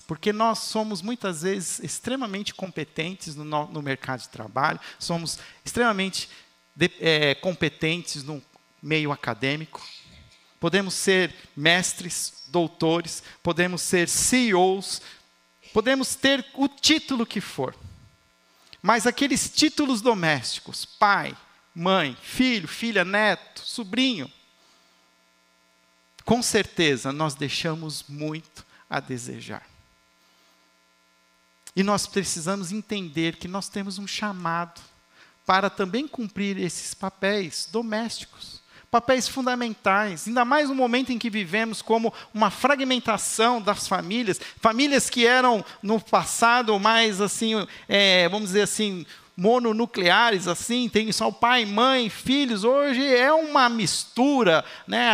Porque 0.08 0.32
nós 0.32 0.60
somos 0.60 1.02
muitas 1.02 1.42
vezes 1.42 1.80
extremamente 1.80 2.54
competentes 2.54 3.36
no, 3.36 3.44
no 3.44 3.82
mercado 3.82 4.22
de 4.22 4.30
trabalho, 4.30 4.80
somos 5.00 5.40
extremamente 5.66 6.30
de, 6.76 6.92
é, 7.00 7.36
competentes 7.36 8.24
no 8.24 8.42
meio 8.82 9.12
acadêmico, 9.12 9.82
podemos 10.60 10.94
ser 10.94 11.34
mestres, 11.56 12.44
doutores, 12.48 13.24
podemos 13.42 13.82
ser 13.82 14.08
CEOs, 14.08 15.02
podemos 15.74 16.16
ter 16.16 16.46
o 16.54 16.68
título 16.68 17.26
que 17.26 17.42
for. 17.42 17.76
Mas 18.82 19.06
aqueles 19.06 19.50
títulos 19.50 20.02
domésticos, 20.02 20.86
pai, 20.86 21.38
mãe, 21.74 22.18
filho, 22.22 22.68
filha, 22.68 23.06
neto, 23.06 23.62
sobrinho, 23.62 24.32
com 26.26 26.42
certeza 26.42 27.12
nós 27.12 27.36
deixamos 27.36 28.04
muito 28.08 28.66
a 28.90 29.00
desejar. 29.00 29.66
E 31.76 31.84
nós 31.84 32.06
precisamos 32.06 32.72
entender 32.72 33.38
que 33.38 33.48
nós 33.48 33.70
temos 33.70 33.98
um 33.98 34.08
chamado 34.08 34.82
para 35.46 35.70
também 35.70 36.08
cumprir 36.08 36.58
esses 36.58 36.94
papéis 36.94 37.68
domésticos, 37.72 38.62
papéis 38.90 39.28
fundamentais, 39.28 40.28
ainda 40.28 40.44
mais 40.44 40.68
no 40.70 40.76
momento 40.76 41.12
em 41.12 41.18
que 41.18 41.30
vivemos 41.30 41.82
como 41.82 42.14
uma 42.34 42.52
fragmentação 42.52 43.62
das 43.62 43.88
famílias, 43.88 44.40
famílias 44.60 45.10
que 45.10 45.26
eram 45.26 45.64
no 45.82 46.00
passado 46.00 46.78
mais 46.78 47.22
assim, 47.22 47.66
é, 47.88 48.28
vamos 48.28 48.50
dizer 48.50 48.64
assim, 48.64 49.06
mononucleares, 49.36 50.48
assim, 50.48 50.90
tem 50.90 51.12
só 51.12 51.32
pai, 51.32 51.66
mãe, 51.66 52.10
filhos. 52.10 52.64
Hoje 52.64 53.04
é 53.04 53.32
uma 53.34 53.70
mistura, 53.70 54.64
né? 54.86 55.10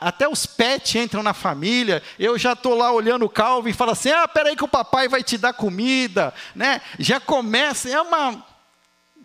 até 0.00 0.28
os 0.28 0.46
pets 0.46 0.94
entram 0.94 1.22
na 1.22 1.34
família. 1.34 2.02
Eu 2.18 2.38
já 2.38 2.52
estou 2.52 2.76
lá 2.76 2.92
olhando 2.92 3.24
o 3.24 3.30
Calvin 3.30 3.70
e 3.70 3.74
falo 3.74 3.92
assim: 3.92 4.10
ah, 4.10 4.28
peraí 4.28 4.54
que 4.54 4.64
o 4.64 4.68
papai 4.68 5.08
vai 5.08 5.22
te 5.22 5.36
dar 5.36 5.52
comida, 5.52 6.32
né? 6.54 6.80
Já 6.98 7.18
começa, 7.18 7.88
é 7.88 8.00
uma 8.00 8.51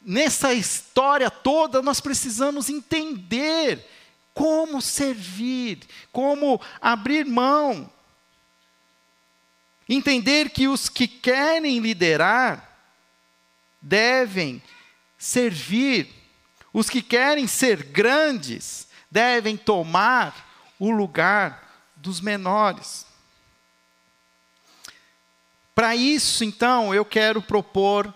nessa 0.08 0.54
história 0.54 1.30
toda, 1.30 1.82
nós 1.82 2.00
precisamos 2.00 2.70
entender 2.70 3.86
como 4.34 4.82
servir, 4.82 5.82
como 6.14 6.62
abrir 6.80 7.26
mão. 7.26 7.92
Entender 9.90 10.50
que 10.50 10.66
os 10.66 10.88
que 10.88 11.10
querem 11.10 11.80
liderar 11.80 12.80
devem 13.82 14.64
servir, 15.18 16.10
os 16.72 16.90
que 16.90 17.02
querem 17.02 17.46
ser 17.46 17.84
grandes 17.84 18.88
devem 19.12 19.58
tomar 19.58 20.74
o 20.80 20.90
lugar 20.90 21.84
dos 21.98 22.22
menores. 22.22 23.06
Para 25.76 25.98
isso, 25.98 26.46
então, 26.46 26.96
eu 26.96 27.04
quero 27.04 27.42
propor 27.42 28.14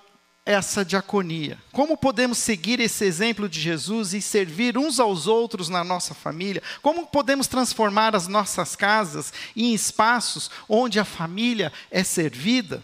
essa 0.52 0.86
diaconia? 0.86 1.58
Como 1.72 1.98
podemos 1.98 2.38
seguir 2.38 2.80
esse 2.80 3.06
exemplo 3.06 3.48
de 3.50 3.60
Jesus 3.60 4.14
e 4.14 4.22
servir 4.22 4.78
uns 4.78 5.00
aos 5.00 5.28
outros 5.28 5.70
na 5.70 5.84
nossa 5.84 6.14
família? 6.14 6.62
Como 6.82 7.08
podemos 7.08 7.48
transformar 7.48 8.16
as 8.16 8.28
nossas 8.28 8.76
casas 8.76 9.34
em 9.56 9.74
espaços 9.74 10.52
onde 10.68 11.00
a 11.00 11.06
família 11.06 11.72
é 11.90 12.04
servida? 12.04 12.84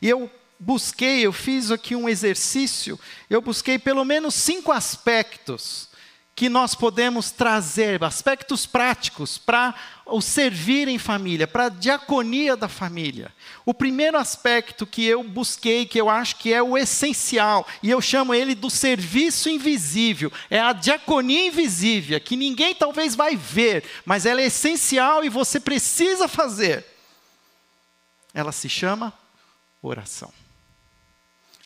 E 0.00 0.08
eu 0.08 0.30
busquei, 0.58 1.26
eu 1.26 1.32
fiz 1.32 1.70
aqui 1.70 1.94
um 1.94 2.08
exercício, 2.08 2.98
eu 3.28 3.40
busquei 3.40 3.78
pelo 3.78 4.04
menos 4.04 4.34
cinco 4.34 4.72
aspectos 4.72 5.88
que 6.34 6.48
nós 6.48 6.74
podemos 6.74 7.30
trazer, 7.30 8.02
aspectos 8.02 8.66
práticos 8.66 9.38
para 9.38 9.72
o 10.04 10.20
servir 10.20 10.88
em 10.88 10.98
família, 10.98 11.46
para 11.46 11.66
a 11.66 11.68
diaconia 11.68 12.56
da 12.56 12.68
família. 12.68 13.32
O 13.64 13.72
primeiro 13.72 14.18
aspecto 14.18 14.84
que 14.86 15.04
eu 15.04 15.22
busquei, 15.22 15.86
que 15.86 16.00
eu 16.00 16.10
acho 16.10 16.36
que 16.36 16.52
é 16.52 16.60
o 16.60 16.76
essencial, 16.76 17.66
e 17.82 17.88
eu 17.88 18.00
chamo 18.00 18.34
ele 18.34 18.54
do 18.54 18.68
serviço 18.68 19.48
invisível, 19.48 20.32
é 20.50 20.58
a 20.58 20.72
diaconia 20.72 21.46
invisível, 21.46 22.20
que 22.20 22.36
ninguém 22.36 22.74
talvez 22.74 23.14
vai 23.14 23.36
ver, 23.36 23.84
mas 24.04 24.26
ela 24.26 24.40
é 24.40 24.46
essencial 24.46 25.24
e 25.24 25.28
você 25.28 25.60
precisa 25.60 26.26
fazer. 26.26 26.84
Ela 28.34 28.50
se 28.50 28.68
chama 28.68 29.12
oração. 29.80 30.32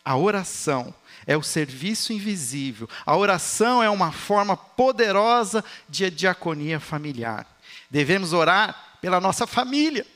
A 0.05 0.15
oração 0.15 0.93
é 1.29 1.37
o 1.37 1.43
serviço 1.43 2.11
invisível. 2.11 2.89
A 3.05 3.15
oração 3.15 3.83
é 3.83 3.89
uma 3.89 4.11
forma 4.11 4.57
poderosa 4.57 5.63
de 5.87 6.09
diaconia 6.09 6.79
familiar. 6.79 7.45
Devemos 7.87 8.33
orar 8.33 8.97
pela 8.99 9.21
nossa 9.21 9.45
família. 9.45 10.07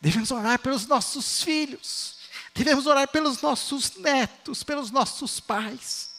Devemos 0.00 0.30
orar 0.30 0.60
pelos 0.60 0.86
nossos 0.86 1.42
filhos. 1.42 2.18
Devemos 2.54 2.86
orar 2.86 3.08
pelos 3.08 3.42
nossos 3.42 3.96
netos, 3.96 4.62
pelos 4.62 4.92
nossos 4.92 5.40
pais. 5.40 6.10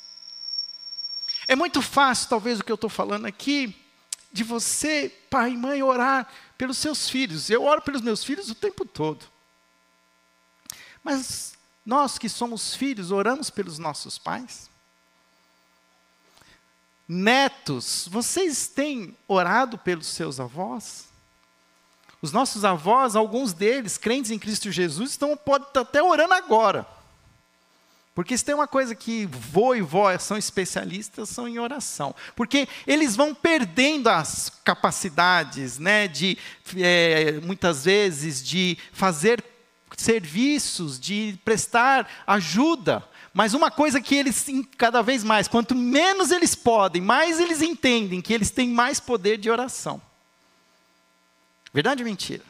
É 1.48 1.56
muito 1.56 1.82
fácil, 1.82 2.28
talvez, 2.28 2.60
o 2.60 2.64
que 2.66 2.74
eu 2.74 2.76
estou 2.76 2.90
falando 2.90 3.26
aqui, 3.26 3.74
de 4.34 4.44
você, 4.44 5.08
pai 5.30 5.52
e 5.52 5.58
mãe, 5.58 5.82
orar 5.82 6.28
pelos 6.58 6.78
seus 6.78 7.08
filhos. 7.08 7.50
Eu 7.50 7.64
oro 7.64 7.82
pelos 7.82 8.02
meus 8.02 8.22
filhos 8.22 8.50
o 8.50 8.56
tempo 8.56 8.84
todo. 8.84 9.26
Mas 11.02 11.55
nós 11.86 12.18
que 12.18 12.28
somos 12.28 12.76
filhos, 12.76 13.12
oramos 13.12 13.50
pelos 13.50 13.78
nossos 13.78 14.18
pais? 14.18 14.70
Netos, 17.08 18.08
vocês 18.10 18.68
têm 18.68 19.16
orado 19.28 19.78
pelos 19.78 20.08
seus 20.08 20.40
avós? 20.40 21.08
Os 22.22 22.32
nossos 22.32 22.66
avós, 22.66 23.16
alguns 23.16 23.54
deles, 23.54 23.98
crentes 23.98 24.32
em 24.32 24.40
Cristo 24.40 24.72
Jesus, 24.72 25.12
estão 25.12 25.38
podem 25.38 25.68
estar 25.68 25.82
até 25.82 26.02
orando 26.02 26.34
agora. 26.34 26.88
Porque 28.16 28.36
se 28.38 28.46
tem 28.46 28.56
uma 28.56 28.68
coisa 28.68 28.96
que 28.96 29.26
vô 29.28 29.76
e 29.76 29.82
vó 29.82 30.18
são 30.18 30.38
especialistas, 30.38 31.30
são 31.30 31.48
em 31.48 31.60
oração. 31.60 32.16
Porque 32.34 32.68
eles 32.88 33.14
vão 33.14 33.36
perdendo 33.36 34.08
as 34.08 34.50
capacidades, 34.64 35.78
né, 35.78 36.08
de, 36.08 36.38
é, 36.78 37.34
muitas 37.44 37.84
vezes, 37.84 38.42
de 38.42 38.78
fazer 38.94 39.44
serviços, 39.98 41.00
de 41.00 41.40
prestar 41.44 42.08
ajuda. 42.26 43.04
Mas 43.34 43.54
uma 43.54 43.70
coisa 43.70 44.00
que 44.00 44.16
eles, 44.16 44.46
cada 44.78 45.02
vez 45.02 45.24
mais, 45.24 45.48
quanto 45.48 45.76
menos 45.76 46.32
eles 46.32 46.56
podem, 46.56 47.02
mais 47.02 47.40
eles 47.40 47.62
entendem 47.62 48.22
que 48.22 48.34
eles 48.34 48.50
têm 48.50 48.70
mais 48.70 49.00
poder 49.00 49.38
de 49.38 49.50
oração. 49.50 50.02
Verdade 51.74 52.02
ou 52.02 52.10
mentira? 52.10 52.44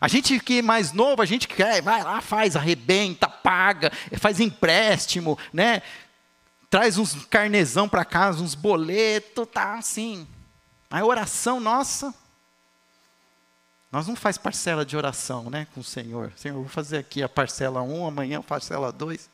A 0.00 0.08
gente 0.08 0.38
que 0.40 0.58
é 0.58 0.62
mais 0.62 0.92
novo, 0.92 1.22
a 1.22 1.24
gente 1.24 1.46
quer, 1.46 1.80
vai 1.80 2.02
lá, 2.02 2.20
faz, 2.20 2.56
arrebenta, 2.56 3.28
paga, 3.28 3.92
faz 4.18 4.40
empréstimo, 4.40 5.38
né? 5.52 5.82
Traz 6.68 6.98
uns 6.98 7.24
carnezão 7.26 7.88
para 7.88 8.04
casa, 8.04 8.42
uns 8.42 8.54
boletos, 8.54 9.46
tá 9.52 9.74
assim. 9.74 10.26
A 10.90 11.04
oração 11.04 11.60
nossa, 11.60 12.14
nós 13.92 14.08
não 14.08 14.16
faz 14.16 14.38
parcela 14.38 14.86
de 14.86 14.96
oração, 14.96 15.50
né, 15.50 15.66
com 15.74 15.82
o 15.82 15.84
Senhor. 15.84 16.32
Senhor, 16.34 16.56
eu 16.56 16.62
vou 16.62 16.70
fazer 16.70 16.96
aqui 16.96 17.22
a 17.22 17.28
parcela 17.28 17.82
1, 17.82 18.06
amanhã 18.06 18.38
a 18.38 18.42
parcela 18.42 18.90
2. 18.90 19.28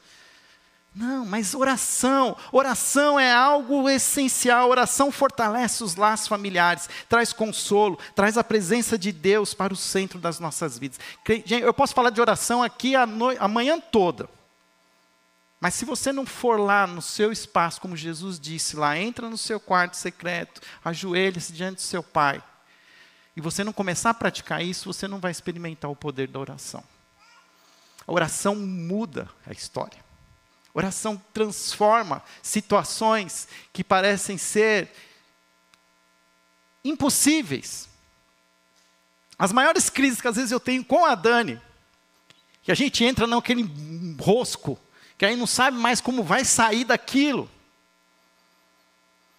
Não, 0.93 1.25
mas 1.25 1.55
oração, 1.55 2.37
oração 2.51 3.21
é 3.21 3.33
algo 3.33 3.89
essencial. 3.89 4.69
Oração 4.69 5.13
fortalece 5.13 5.85
os 5.85 5.95
laços 5.95 6.27
familiares, 6.27 6.89
traz 7.09 7.33
consolo, 7.33 7.97
traz 8.17 8.37
a 8.37 8.43
presença 8.43 8.99
de 8.99 9.13
Deus 9.13 9.55
para 9.55 9.73
o 9.73 9.77
centro 9.77 10.19
das 10.19 10.41
nossas 10.41 10.77
vidas. 10.77 10.99
Eu 11.49 11.73
posso 11.73 11.95
falar 11.95 12.11
de 12.11 12.21
oração 12.21 12.61
aqui 12.61 12.97
a, 12.97 13.07
noite, 13.07 13.41
manhã 13.47 13.79
toda. 13.79 14.29
Mas 15.61 15.75
se 15.75 15.85
você 15.85 16.13
não 16.13 16.27
for 16.27 16.59
lá 16.59 16.85
no 16.85 17.03
seu 17.03 17.31
espaço, 17.31 17.81
como 17.81 17.97
Jesus 17.97 18.41
disse 18.41 18.75
lá, 18.75 18.99
entra 18.99 19.31
no 19.31 19.39
seu 19.39 19.61
quarto 19.61 19.97
secreto, 19.97 20.61
ajoelhe-se 20.85 21.53
diante 21.53 21.77
do 21.77 21.81
seu 21.83 22.03
Pai, 22.03 22.43
e 23.39 23.41
você 23.41 23.63
não 23.63 23.73
começar 23.73 24.11
a 24.11 24.15
praticar 24.15 24.65
isso, 24.65 24.93
você 24.93 25.07
não 25.07 25.21
vai 25.21 25.31
experimentar 25.31 25.89
o 25.89 25.95
poder 25.95 26.27
da 26.27 26.41
oração. 26.41 26.83
A 28.05 28.13
oração 28.13 28.57
muda 28.57 29.31
a 29.47 29.53
história. 29.53 30.05
Oração 30.75 31.23
transforma 31.33 32.21
situações 32.43 33.47
que 33.73 33.85
parecem 33.85 34.37
ser 34.37 34.91
impossíveis. 36.85 37.89
As 39.39 39.53
maiores 39.53 39.89
crises 39.89 40.21
que 40.21 40.27
às 40.27 40.35
vezes 40.35 40.51
eu 40.51 40.59
tenho 40.59 40.85
com 40.85 41.07
a 41.07 41.15
Dani, 41.15 41.63
que 42.65 42.73
a 42.73 42.75
gente 42.75 43.05
entra 43.05 43.25
naquele 43.25 43.65
rosco, 44.21 44.77
que 45.17 45.25
aí 45.25 45.37
não 45.37 45.47
sabe 45.47 45.79
mais 45.79 46.01
como 46.01 46.25
vai 46.25 46.45
sair 46.45 46.85
daquilo. 46.85 47.49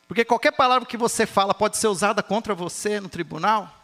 Porque 0.07 0.23
qualquer 0.23 0.53
palavra 0.53 0.87
que 0.87 0.95
você 0.95 1.25
fala 1.25 1.53
pode 1.53 1.75
ser 1.75 1.89
usada 1.89 2.23
contra 2.23 2.55
você 2.55 3.01
no 3.01 3.09
tribunal. 3.09 3.75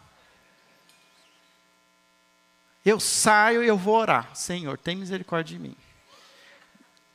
Eu 2.85 2.99
saio 2.99 3.63
e 3.63 3.67
eu 3.67 3.77
vou 3.77 3.95
orar. 3.95 4.35
Senhor, 4.35 4.77
tem 4.77 4.95
misericórdia 4.95 5.57
de 5.57 5.61
mim. 5.61 5.75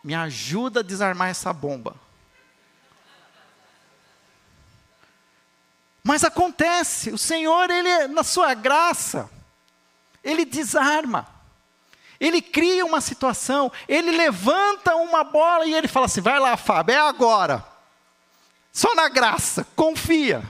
Me 0.02 0.14
ajuda 0.14 0.80
a 0.80 0.82
desarmar 0.82 1.28
essa 1.28 1.52
bomba. 1.52 1.94
Mas 6.02 6.24
acontece, 6.24 7.10
o 7.10 7.18
Senhor, 7.18 7.70
ele 7.70 8.08
na 8.08 8.24
sua 8.24 8.54
graça, 8.54 9.30
ele 10.24 10.44
desarma. 10.44 11.28
Ele 12.18 12.42
cria 12.42 12.84
uma 12.84 13.00
situação, 13.00 13.70
ele 13.88 14.10
levanta 14.10 14.94
uma 14.96 15.22
bola 15.22 15.66
e 15.66 15.74
ele 15.74 15.88
fala 15.88 16.06
assim: 16.06 16.20
"Vai 16.20 16.38
lá, 16.38 16.56
Fábio, 16.56 16.94
é 16.94 16.98
agora". 16.98 17.64
Só 18.72 18.94
na 18.94 19.08
graça, 19.08 19.66
confia. 19.76 20.42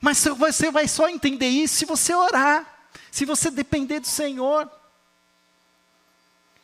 Mas 0.00 0.24
você 0.24 0.70
vai 0.70 0.86
só 0.86 1.08
entender 1.08 1.48
isso 1.48 1.76
se 1.76 1.84
você 1.84 2.14
orar, 2.14 2.64
se 3.10 3.24
você 3.24 3.50
depender 3.50 4.00
do 4.00 4.06
Senhor. 4.06 4.70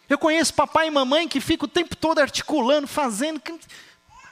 Eu 0.09 0.19
conheço 0.19 0.55
papai 0.55 0.89
e 0.89 0.91
mamãe 0.91 1.27
que 1.27 1.41
ficam 1.41 1.67
o 1.67 1.71
tempo 1.71 1.97
todo 1.97 2.19
articulando, 2.19 2.87
fazendo, 2.87 3.41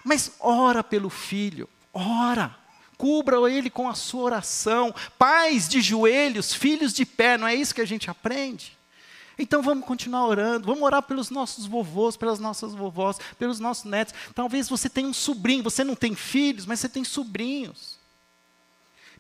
mas 0.04 0.32
ora 0.38 0.84
pelo 0.84 1.08
filho, 1.08 1.68
ora, 1.92 2.54
cubra 2.98 3.50
ele 3.50 3.70
com 3.70 3.88
a 3.88 3.94
sua 3.94 4.22
oração. 4.22 4.94
Pais 5.18 5.68
de 5.68 5.80
joelhos, 5.80 6.52
filhos 6.52 6.92
de 6.92 7.04
pé, 7.04 7.36
não 7.38 7.48
é 7.48 7.54
isso 7.54 7.74
que 7.74 7.80
a 7.80 7.86
gente 7.86 8.10
aprende? 8.10 8.76
Então 9.38 9.62
vamos 9.62 9.86
continuar 9.86 10.26
orando, 10.26 10.66
vamos 10.66 10.82
orar 10.82 11.02
pelos 11.02 11.30
nossos 11.30 11.66
vovôs, 11.66 12.16
pelas 12.16 12.38
nossas 12.38 12.74
vovós, 12.74 13.16
pelos 13.38 13.58
nossos 13.58 13.84
netos. 13.84 14.14
Talvez 14.34 14.68
você 14.68 14.88
tenha 14.88 15.08
um 15.08 15.14
sobrinho, 15.14 15.64
você 15.64 15.82
não 15.82 15.96
tem 15.96 16.14
filhos, 16.14 16.66
mas 16.66 16.80
você 16.80 16.88
tem 16.88 17.02
sobrinhos. 17.02 18.01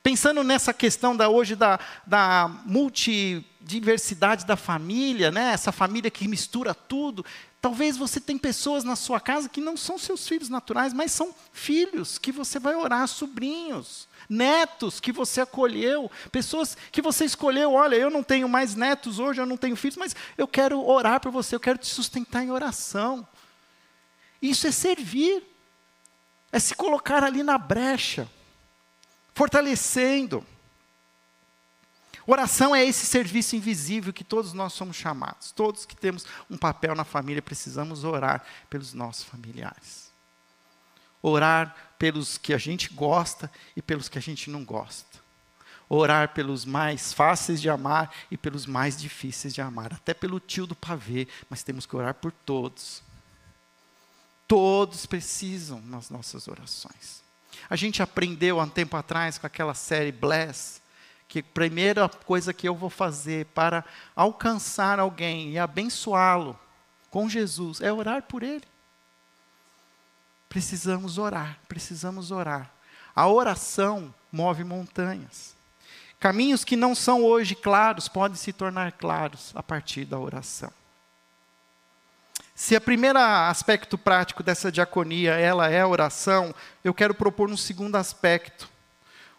Pensando 0.02 0.42
nessa 0.42 0.74
questão 0.74 1.16
da 1.16 1.28
hoje 1.28 1.54
da, 1.54 1.78
da 2.04 2.50
multidiversidade 2.64 4.44
da 4.44 4.56
família, 4.56 5.30
né? 5.30 5.52
essa 5.52 5.70
família 5.70 6.10
que 6.10 6.26
mistura 6.26 6.74
tudo, 6.74 7.24
talvez 7.60 7.96
você 7.96 8.20
tenha 8.20 8.38
pessoas 8.38 8.82
na 8.82 8.96
sua 8.96 9.20
casa 9.20 9.48
que 9.48 9.60
não 9.60 9.76
são 9.76 9.96
seus 9.96 10.26
filhos 10.26 10.48
naturais, 10.48 10.92
mas 10.92 11.12
são 11.12 11.32
filhos 11.52 12.18
que 12.18 12.32
você 12.32 12.58
vai 12.58 12.74
orar, 12.74 13.06
sobrinhos, 13.06 14.08
netos 14.28 14.98
que 14.98 15.12
você 15.12 15.42
acolheu, 15.42 16.10
pessoas 16.32 16.76
que 16.90 17.00
você 17.00 17.24
escolheu, 17.24 17.72
olha, 17.72 17.94
eu 17.94 18.10
não 18.10 18.24
tenho 18.24 18.48
mais 18.48 18.74
netos 18.74 19.20
hoje, 19.20 19.40
eu 19.40 19.46
não 19.46 19.56
tenho 19.56 19.76
filhos, 19.76 19.96
mas 19.96 20.16
eu 20.36 20.48
quero 20.48 20.84
orar 20.84 21.20
por 21.20 21.30
você, 21.30 21.54
eu 21.54 21.60
quero 21.60 21.78
te 21.78 21.86
sustentar 21.86 22.42
em 22.42 22.50
oração. 22.50 23.24
Isso 24.40 24.66
é 24.66 24.72
servir, 24.72 25.44
é 26.50 26.58
se 26.58 26.74
colocar 26.74 27.22
ali 27.22 27.44
na 27.44 27.56
brecha 27.56 28.28
fortalecendo. 29.34 30.44
Oração 32.26 32.74
é 32.74 32.84
esse 32.84 33.04
serviço 33.04 33.56
invisível 33.56 34.12
que 34.12 34.22
todos 34.22 34.52
nós 34.52 34.72
somos 34.72 34.96
chamados. 34.96 35.50
Todos 35.50 35.84
que 35.84 35.96
temos 35.96 36.24
um 36.48 36.56
papel 36.56 36.94
na 36.94 37.04
família 37.04 37.42
precisamos 37.42 38.04
orar 38.04 38.44
pelos 38.70 38.94
nossos 38.94 39.24
familiares. 39.24 40.12
Orar 41.20 41.94
pelos 41.98 42.38
que 42.38 42.54
a 42.54 42.58
gente 42.58 42.88
gosta 42.90 43.50
e 43.76 43.82
pelos 43.82 44.08
que 44.08 44.18
a 44.18 44.22
gente 44.22 44.50
não 44.50 44.64
gosta. 44.64 45.20
Orar 45.88 46.32
pelos 46.32 46.64
mais 46.64 47.12
fáceis 47.12 47.60
de 47.60 47.68
amar 47.68 48.14
e 48.30 48.36
pelos 48.36 48.66
mais 48.66 48.96
difíceis 48.96 49.52
de 49.52 49.60
amar. 49.60 49.92
Até 49.92 50.14
pelo 50.14 50.40
tio 50.40 50.66
do 50.66 50.76
pavê, 50.76 51.26
mas 51.50 51.62
temos 51.62 51.86
que 51.86 51.96
orar 51.96 52.14
por 52.14 52.30
todos. 52.30 53.02
Todos 54.46 55.06
precisam 55.06 55.80
nas 55.82 56.08
nossas 56.08 56.46
orações. 56.46 57.21
A 57.68 57.76
gente 57.76 58.02
aprendeu 58.02 58.60
há 58.60 58.64
um 58.64 58.68
tempo 58.68 58.96
atrás 58.96 59.38
com 59.38 59.46
aquela 59.46 59.74
série 59.74 60.12
Bless, 60.12 60.80
que 61.28 61.38
a 61.38 61.42
primeira 61.42 62.08
coisa 62.08 62.52
que 62.52 62.68
eu 62.68 62.74
vou 62.74 62.90
fazer 62.90 63.46
para 63.46 63.84
alcançar 64.14 64.98
alguém 64.98 65.50
e 65.50 65.58
abençoá-lo 65.58 66.58
com 67.10 67.28
Jesus 67.28 67.80
é 67.80 67.92
orar 67.92 68.22
por 68.22 68.42
ele. 68.42 68.64
Precisamos 70.48 71.16
orar, 71.16 71.58
precisamos 71.66 72.30
orar. 72.30 72.70
A 73.14 73.26
oração 73.26 74.14
move 74.30 74.64
montanhas. 74.64 75.54
Caminhos 76.20 76.64
que 76.64 76.76
não 76.76 76.94
são 76.94 77.24
hoje 77.24 77.54
claros 77.54 78.08
podem 78.08 78.36
se 78.36 78.52
tornar 78.52 78.92
claros 78.92 79.52
a 79.54 79.62
partir 79.62 80.04
da 80.04 80.18
oração. 80.18 80.70
Se 82.62 82.76
a 82.76 82.80
primeira 82.80 83.48
aspecto 83.48 83.98
prático 83.98 84.40
dessa 84.40 84.70
diaconia 84.70 85.32
ela 85.32 85.68
é 85.68 85.80
a 85.80 85.88
oração, 85.88 86.54
eu 86.84 86.94
quero 86.94 87.12
propor 87.12 87.50
um 87.50 87.56
segundo 87.56 87.96
aspecto, 87.96 88.70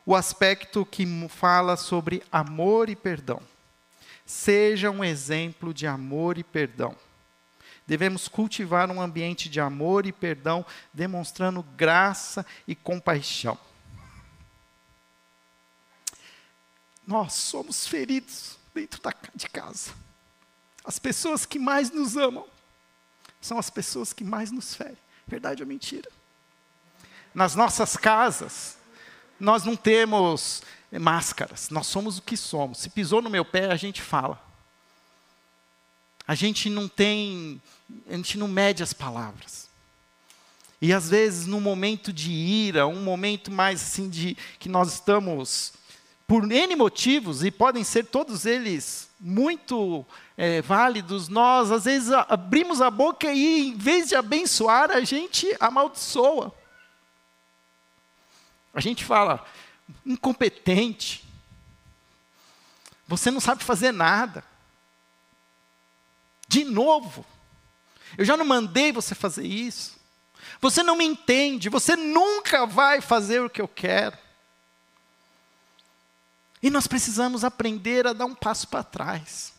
o 0.06 0.14
aspecto 0.14 0.86
que 0.86 1.08
fala 1.30 1.78
sobre 1.78 2.22
amor 2.30 2.90
e 2.90 2.98
perdão. 2.98 3.42
Seja 4.26 4.92
um 4.92 5.02
exemplo 5.02 5.74
de 5.74 5.88
amor 5.88 6.38
e 6.38 6.44
perdão. 6.44 6.98
Devemos 7.88 8.28
cultivar 8.28 8.92
um 8.92 9.00
ambiente 9.00 9.48
de 9.48 9.62
amor 9.62 10.06
e 10.06 10.12
perdão, 10.12 10.66
demonstrando 10.94 11.64
graça 11.64 12.46
e 12.68 12.76
compaixão. 12.76 13.58
Nós 17.08 17.32
somos 17.32 17.88
feridos 17.88 18.58
dentro 18.76 19.00
de 19.34 19.48
casa. 19.48 19.94
As 20.84 21.00
pessoas 21.00 21.46
que 21.46 21.58
mais 21.58 21.90
nos 21.90 22.18
amam 22.18 22.52
são 23.46 23.58
as 23.58 23.70
pessoas 23.70 24.14
que 24.14 24.24
mais 24.24 24.52
nos 24.52 24.76
ferem. 24.76 24.98
Verdade 25.28 25.62
ou 25.62 25.68
mentira? 25.68 26.10
Nas 27.34 27.56
nossas 27.56 27.98
casas, 27.98 28.78
nós 29.40 29.64
não 29.64 29.76
temos 29.76 30.64
máscaras, 30.92 31.70
nós 31.70 31.88
somos 31.88 32.18
o 32.18 32.22
que 32.22 32.38
somos. 32.38 32.80
Se 32.80 32.90
pisou 32.90 33.22
no 33.22 33.30
meu 33.30 33.44
pé, 33.44 33.72
a 33.72 33.76
gente 33.76 34.02
fala. 34.02 34.42
A 36.28 36.36
gente 36.36 36.70
não 36.70 36.88
tem, 36.88 37.62
a 38.08 38.16
gente 38.16 38.38
não 38.38 38.48
mede 38.48 38.84
as 38.84 38.94
palavras. 38.94 39.70
E 40.82 40.94
às 40.94 41.10
vezes, 41.10 41.48
num 41.48 41.62
momento 41.62 42.12
de 42.12 42.32
ira, 42.32 42.86
um 42.86 43.02
momento 43.02 43.52
mais 43.52 43.82
assim 43.82 44.10
de 44.10 44.38
que 44.60 44.70
nós 44.70 44.94
estamos 44.94 45.74
por 46.28 46.50
N 46.50 46.76
motivos, 46.76 47.44
e 47.44 47.52
podem 47.52 47.84
ser 47.84 48.06
todos 48.06 48.46
eles 48.46 49.10
muito 49.20 50.06
é, 50.38 50.62
válidos, 50.62 51.30
nós 51.30 51.72
às 51.72 51.86
vezes 51.86 52.12
abrimos 52.12 52.82
a 52.82 52.90
boca 52.90 53.32
e, 53.32 53.70
em 53.70 53.78
vez 53.78 54.10
de 54.10 54.16
abençoar, 54.16 54.92
a 54.92 55.02
gente 55.02 55.56
amaldiçoa. 55.60 56.54
A 58.74 58.82
gente 58.82 59.06
fala, 59.06 59.46
incompetente, 60.06 61.24
você 63.08 63.30
não 63.30 63.40
sabe 63.40 63.64
fazer 63.64 63.92
nada. 63.92 64.44
De 66.48 66.64
novo, 66.64 67.26
eu 68.18 68.26
já 68.26 68.36
não 68.36 68.46
mandei 68.46 68.92
você 68.92 69.14
fazer 69.14 69.46
isso. 69.46 70.02
Você 70.60 70.82
não 70.82 70.96
me 70.96 71.06
entende, 71.06 71.70
você 71.70 71.96
nunca 71.96 72.66
vai 72.66 73.02
fazer 73.02 73.42
o 73.42 73.50
que 73.50 73.62
eu 73.62 73.68
quero. 73.68 74.18
E 76.64 76.70
nós 76.70 76.88
precisamos 76.88 77.44
aprender 77.44 78.08
a 78.08 78.14
dar 78.14 78.26
um 78.26 78.34
passo 78.34 78.70
para 78.70 78.86
trás. 78.86 79.54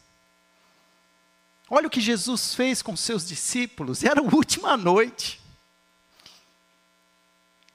Olha 1.69 1.87
o 1.87 1.91
que 1.91 2.01
Jesus 2.01 2.55
fez 2.55 2.81
com 2.81 2.97
seus 2.97 3.29
discípulos, 3.29 4.03
era 4.03 4.21
a 4.21 4.25
última 4.25 4.75
noite. 4.75 5.39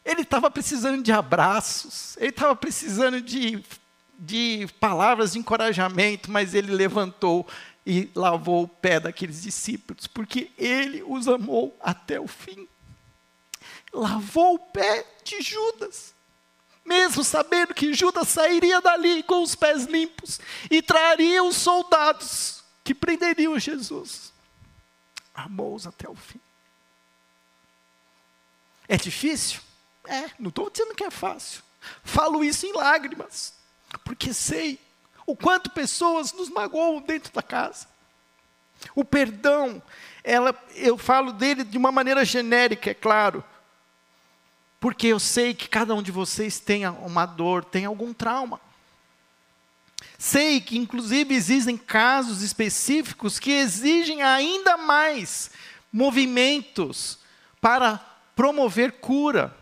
Ele 0.04 0.22
estava 0.22 0.50
precisando 0.50 1.04
de 1.04 1.12
abraços, 1.12 2.18
ele 2.18 2.30
estava 2.30 2.56
precisando 2.56 3.22
de, 3.22 3.64
de 4.18 4.68
palavras 4.80 5.34
de 5.34 5.40
encorajamento, 5.40 6.32
mas 6.32 6.56
ele 6.56 6.72
levantou 6.72 7.48
e 7.86 8.10
lavou 8.16 8.64
o 8.64 8.68
pé 8.68 9.00
daqueles 9.00 9.44
discípulos, 9.44 10.08
porque 10.08 10.52
ele 10.58 11.04
os 11.04 11.28
amou 11.28 11.78
até 11.82 12.20
o 12.20 12.28
fim. 12.28 12.68
Lavou 13.94 14.56
o 14.56 14.60
pé 14.60 15.06
de 15.24 15.40
Judas, 15.42 16.16
mesmo 16.90 17.24
sabendo 17.24 17.76
que 17.76 17.94
Judas 17.94 18.28
sairia 18.28 18.82
dali 18.82 19.22
com 19.22 19.44
os 19.44 19.54
pés 19.54 19.86
limpos 19.86 20.42
e 20.72 20.82
traria 20.82 21.44
os 21.44 21.56
soldados 21.56 22.64
que 22.84 22.96
prenderiam 22.96 23.60
Jesus. 23.60 24.34
Amou-os 25.36 25.86
até 25.86 26.10
o 26.10 26.16
fim. 26.16 26.42
É 28.88 28.98
difícil? 28.98 29.62
É, 30.04 30.32
não 30.40 30.50
estou 30.50 30.68
dizendo 30.72 30.96
que 30.96 31.04
é 31.04 31.12
fácil. 31.12 31.62
Falo 32.04 32.44
isso 32.44 32.66
em 32.66 32.74
lágrimas, 32.74 33.54
porque 34.04 34.34
sei 34.34 34.80
o 35.28 35.36
quanto 35.36 35.70
pessoas 35.70 36.34
nos 36.34 36.50
magoam 36.50 37.00
dentro 37.00 37.32
da 37.32 37.44
casa. 37.44 37.88
O 38.96 39.06
perdão, 39.06 39.82
ela, 40.24 40.56
eu 40.76 40.98
falo 40.98 41.32
dele 41.32 41.64
de 41.64 41.78
uma 41.78 41.92
maneira 41.92 42.26
genérica, 42.26 42.90
é 42.90 42.96
claro, 42.96 43.44
porque 44.80 45.08
eu 45.08 45.20
sei 45.20 45.54
que 45.54 45.68
cada 45.68 45.94
um 45.94 46.02
de 46.02 46.12
vocês 46.12 46.60
tem 46.60 46.88
uma 46.88 47.26
dor, 47.26 47.66
tem 47.66 47.86
algum 47.86 48.14
trauma. 48.14 48.60
Sei 50.18 50.62
que, 50.62 50.78
inclusive, 50.78 51.34
existem 51.34 51.78
casos 51.78 52.42
específicos 52.42 53.40
que 53.40 53.52
exigem 53.52 54.22
ainda 54.22 54.78
mais 54.78 55.52
movimentos 55.92 57.20
para 57.60 57.98
promover 58.36 58.94
cura. 58.94 59.56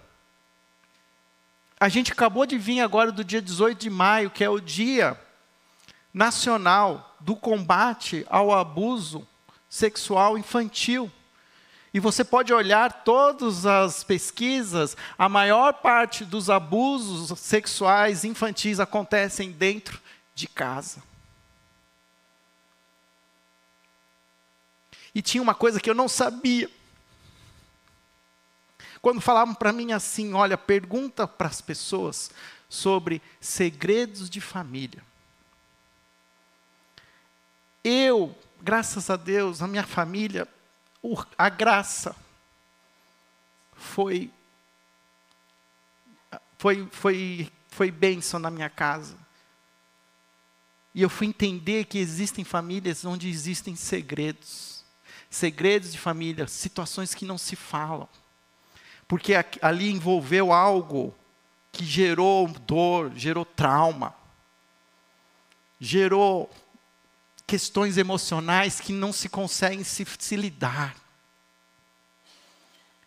A 1.79 1.89
gente 1.89 2.11
acabou 2.11 2.45
de 2.45 2.57
vir 2.57 2.81
agora 2.81 3.11
do 3.11 3.23
dia 3.23 3.41
18 3.41 3.79
de 3.79 3.89
maio, 3.89 4.31
que 4.31 4.43
é 4.43 4.49
o 4.49 4.59
dia 4.59 5.19
nacional 6.13 7.15
do 7.19 7.35
combate 7.35 8.25
ao 8.29 8.51
abuso 8.51 9.27
sexual 9.69 10.37
infantil. 10.37 11.11
E 11.93 11.99
você 11.99 12.23
pode 12.23 12.53
olhar 12.53 13.03
todas 13.03 13.65
as 13.65 14.03
pesquisas, 14.03 14.95
a 15.17 15.29
maior 15.29 15.73
parte 15.73 16.25
dos 16.25 16.49
abusos 16.49 17.37
sexuais 17.39 18.23
infantis 18.23 18.79
acontecem 18.79 19.51
dentro 19.51 19.99
de 20.35 20.47
casa. 20.47 21.01
E 25.15 25.21
tinha 25.21 25.41
uma 25.41 25.55
coisa 25.55 25.79
que 25.79 25.89
eu 25.89 25.95
não 25.95 26.07
sabia. 26.07 26.69
Quando 29.01 29.21
falavam 29.21 29.55
para 29.55 29.73
mim 29.73 29.91
assim, 29.91 30.33
olha, 30.33 30.57
pergunta 30.57 31.27
para 31.27 31.47
as 31.47 31.61
pessoas 31.61 32.29
sobre 32.69 33.21
segredos 33.39 34.29
de 34.29 34.41
família. 34.41 35.03
Eu, 37.83 38.37
graças 38.61 39.09
a 39.09 39.15
Deus, 39.15 39.61
a 39.61 39.67
minha 39.67 39.85
família, 39.85 40.47
a 41.37 41.49
graça 41.49 42.15
foi 43.73 44.31
foi 46.57 46.87
foi 46.91 47.51
foi 47.69 47.91
bênção 47.91 48.39
na 48.39 48.49
minha 48.49 48.69
casa. 48.69 49.17
E 50.93 51.01
eu 51.01 51.09
fui 51.09 51.27
entender 51.27 51.85
que 51.85 51.99
existem 51.99 52.43
famílias 52.43 53.05
onde 53.05 53.29
existem 53.29 53.75
segredos. 53.75 54.83
Segredos 55.29 55.91
de 55.91 55.99
família, 55.99 56.47
situações 56.47 57.13
que 57.13 57.25
não 57.25 57.37
se 57.37 57.55
falam. 57.55 58.09
Porque 59.07 59.33
ali 59.61 59.91
envolveu 59.91 60.51
algo 60.51 61.13
que 61.71 61.85
gerou 61.85 62.47
dor, 62.47 63.11
gerou 63.15 63.45
trauma, 63.45 64.15
gerou 65.79 66.49
questões 67.47 67.97
emocionais 67.97 68.81
que 68.81 68.91
não 68.91 69.13
se 69.13 69.29
conseguem 69.29 69.83
se, 69.83 70.05
se 70.19 70.35
lidar. 70.35 70.95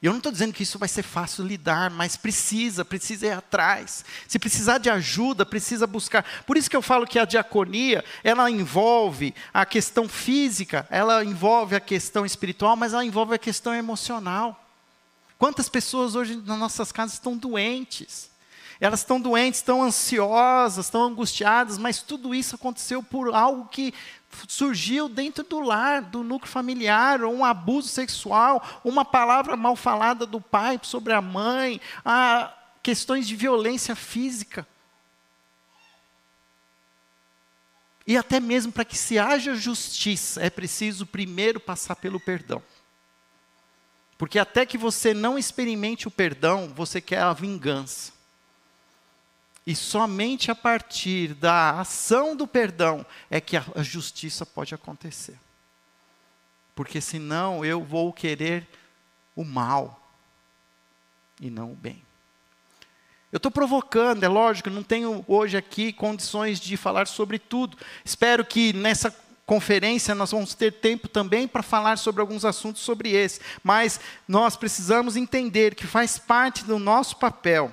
E 0.02 0.06
eu 0.06 0.12
não 0.12 0.18
estou 0.18 0.32
dizendo 0.32 0.54
que 0.54 0.62
isso 0.62 0.78
vai 0.78 0.88
ser 0.88 1.02
fácil 1.02 1.44
lidar, 1.44 1.90
mas 1.90 2.16
precisa, 2.16 2.86
precisa 2.86 3.26
ir 3.26 3.32
atrás. 3.32 4.02
Se 4.26 4.38
precisar 4.38 4.78
de 4.78 4.88
ajuda, 4.88 5.44
precisa 5.44 5.86
buscar. 5.86 6.24
Por 6.46 6.56
isso 6.56 6.70
que 6.70 6.76
eu 6.76 6.80
falo 6.80 7.06
que 7.06 7.18
a 7.18 7.26
diaconia, 7.26 8.02
ela 8.24 8.50
envolve 8.50 9.34
a 9.52 9.66
questão 9.66 10.08
física, 10.08 10.86
ela 10.90 11.22
envolve 11.22 11.76
a 11.76 11.80
questão 11.80 12.24
espiritual, 12.24 12.76
mas 12.76 12.94
ela 12.94 13.04
envolve 13.04 13.34
a 13.34 13.38
questão 13.38 13.74
emocional. 13.74 14.58
Quantas 15.38 15.68
pessoas 15.68 16.14
hoje 16.14 16.34
nas 16.34 16.58
nossas 16.58 16.90
casas 16.90 17.14
estão 17.14 17.36
doentes? 17.36 18.30
Elas 18.80 19.00
estão 19.00 19.20
doentes, 19.20 19.60
estão 19.60 19.82
ansiosas, 19.82 20.86
estão 20.86 21.04
angustiadas, 21.04 21.76
mas 21.76 22.02
tudo 22.02 22.34
isso 22.34 22.54
aconteceu 22.54 23.02
por 23.02 23.34
algo 23.34 23.68
que 23.68 23.92
surgiu 24.48 25.08
dentro 25.08 25.44
do 25.44 25.60
lar, 25.60 26.02
do 26.02 26.22
núcleo 26.22 26.50
familiar, 26.50 27.22
um 27.24 27.44
abuso 27.44 27.88
sexual, 27.88 28.80
uma 28.84 29.04
palavra 29.04 29.56
mal 29.56 29.76
falada 29.76 30.26
do 30.26 30.40
pai 30.40 30.78
sobre 30.82 31.12
a 31.12 31.20
mãe, 31.20 31.80
a 32.04 32.52
questões 32.82 33.26
de 33.26 33.36
violência 33.36 33.94
física. 33.94 34.66
E 38.06 38.16
até 38.16 38.40
mesmo 38.40 38.72
para 38.72 38.84
que 38.84 38.98
se 38.98 39.18
haja 39.18 39.54
justiça, 39.54 40.42
é 40.42 40.50
preciso 40.50 41.06
primeiro 41.06 41.60
passar 41.60 41.96
pelo 41.96 42.18
perdão. 42.18 42.62
Porque 44.18 44.38
até 44.38 44.66
que 44.66 44.76
você 44.76 45.14
não 45.14 45.38
experimente 45.38 46.08
o 46.08 46.10
perdão, 46.10 46.68
você 46.74 47.00
quer 47.00 47.22
a 47.22 47.32
vingança. 47.32 48.19
E 49.66 49.74
somente 49.76 50.50
a 50.50 50.54
partir 50.54 51.34
da 51.34 51.80
ação 51.80 52.34
do 52.34 52.46
perdão 52.46 53.04
é 53.30 53.40
que 53.40 53.56
a, 53.56 53.64
a 53.74 53.82
justiça 53.82 54.46
pode 54.46 54.74
acontecer. 54.74 55.38
Porque 56.74 57.00
senão 57.00 57.64
eu 57.64 57.84
vou 57.84 58.12
querer 58.12 58.66
o 59.36 59.44
mal 59.44 60.00
e 61.40 61.50
não 61.50 61.72
o 61.72 61.76
bem. 61.76 62.02
Eu 63.32 63.36
estou 63.36 63.50
provocando, 63.50 64.24
é 64.24 64.28
lógico, 64.28 64.70
não 64.70 64.82
tenho 64.82 65.24
hoje 65.28 65.56
aqui 65.56 65.92
condições 65.92 66.58
de 66.58 66.76
falar 66.76 67.06
sobre 67.06 67.38
tudo. 67.38 67.76
Espero 68.04 68.44
que 68.44 68.72
nessa 68.72 69.14
conferência 69.46 70.14
nós 70.14 70.32
vamos 70.32 70.54
ter 70.54 70.72
tempo 70.72 71.06
também 71.06 71.46
para 71.46 71.62
falar 71.62 71.96
sobre 71.96 72.20
alguns 72.20 72.44
assuntos 72.44 72.82
sobre 72.82 73.10
esse. 73.10 73.40
Mas 73.62 74.00
nós 74.26 74.56
precisamos 74.56 75.16
entender 75.16 75.74
que 75.74 75.86
faz 75.86 76.18
parte 76.18 76.64
do 76.64 76.78
nosso 76.78 77.16
papel 77.16 77.72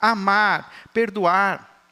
amar, 0.00 0.72
perdoar, 0.92 1.82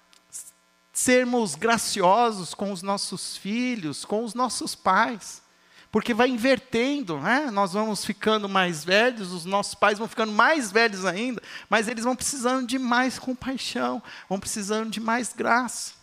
sermos 0.92 1.54
graciosos 1.54 2.54
com 2.54 2.72
os 2.72 2.82
nossos 2.82 3.36
filhos, 3.36 4.04
com 4.04 4.24
os 4.24 4.34
nossos 4.34 4.74
pais. 4.74 5.42
Porque 5.90 6.12
vai 6.12 6.28
invertendo, 6.28 7.18
né? 7.20 7.50
nós 7.50 7.72
vamos 7.72 8.04
ficando 8.04 8.48
mais 8.48 8.84
velhos, 8.84 9.32
os 9.32 9.44
nossos 9.44 9.74
pais 9.74 9.98
vão 9.98 10.08
ficando 10.08 10.32
mais 10.32 10.70
velhos 10.70 11.04
ainda, 11.04 11.42
mas 11.70 11.88
eles 11.88 12.04
vão 12.04 12.16
precisando 12.16 12.66
de 12.66 12.78
mais 12.78 13.18
compaixão, 13.18 14.02
vão 14.28 14.38
precisando 14.38 14.90
de 14.90 15.00
mais 15.00 15.32
graça. 15.32 15.94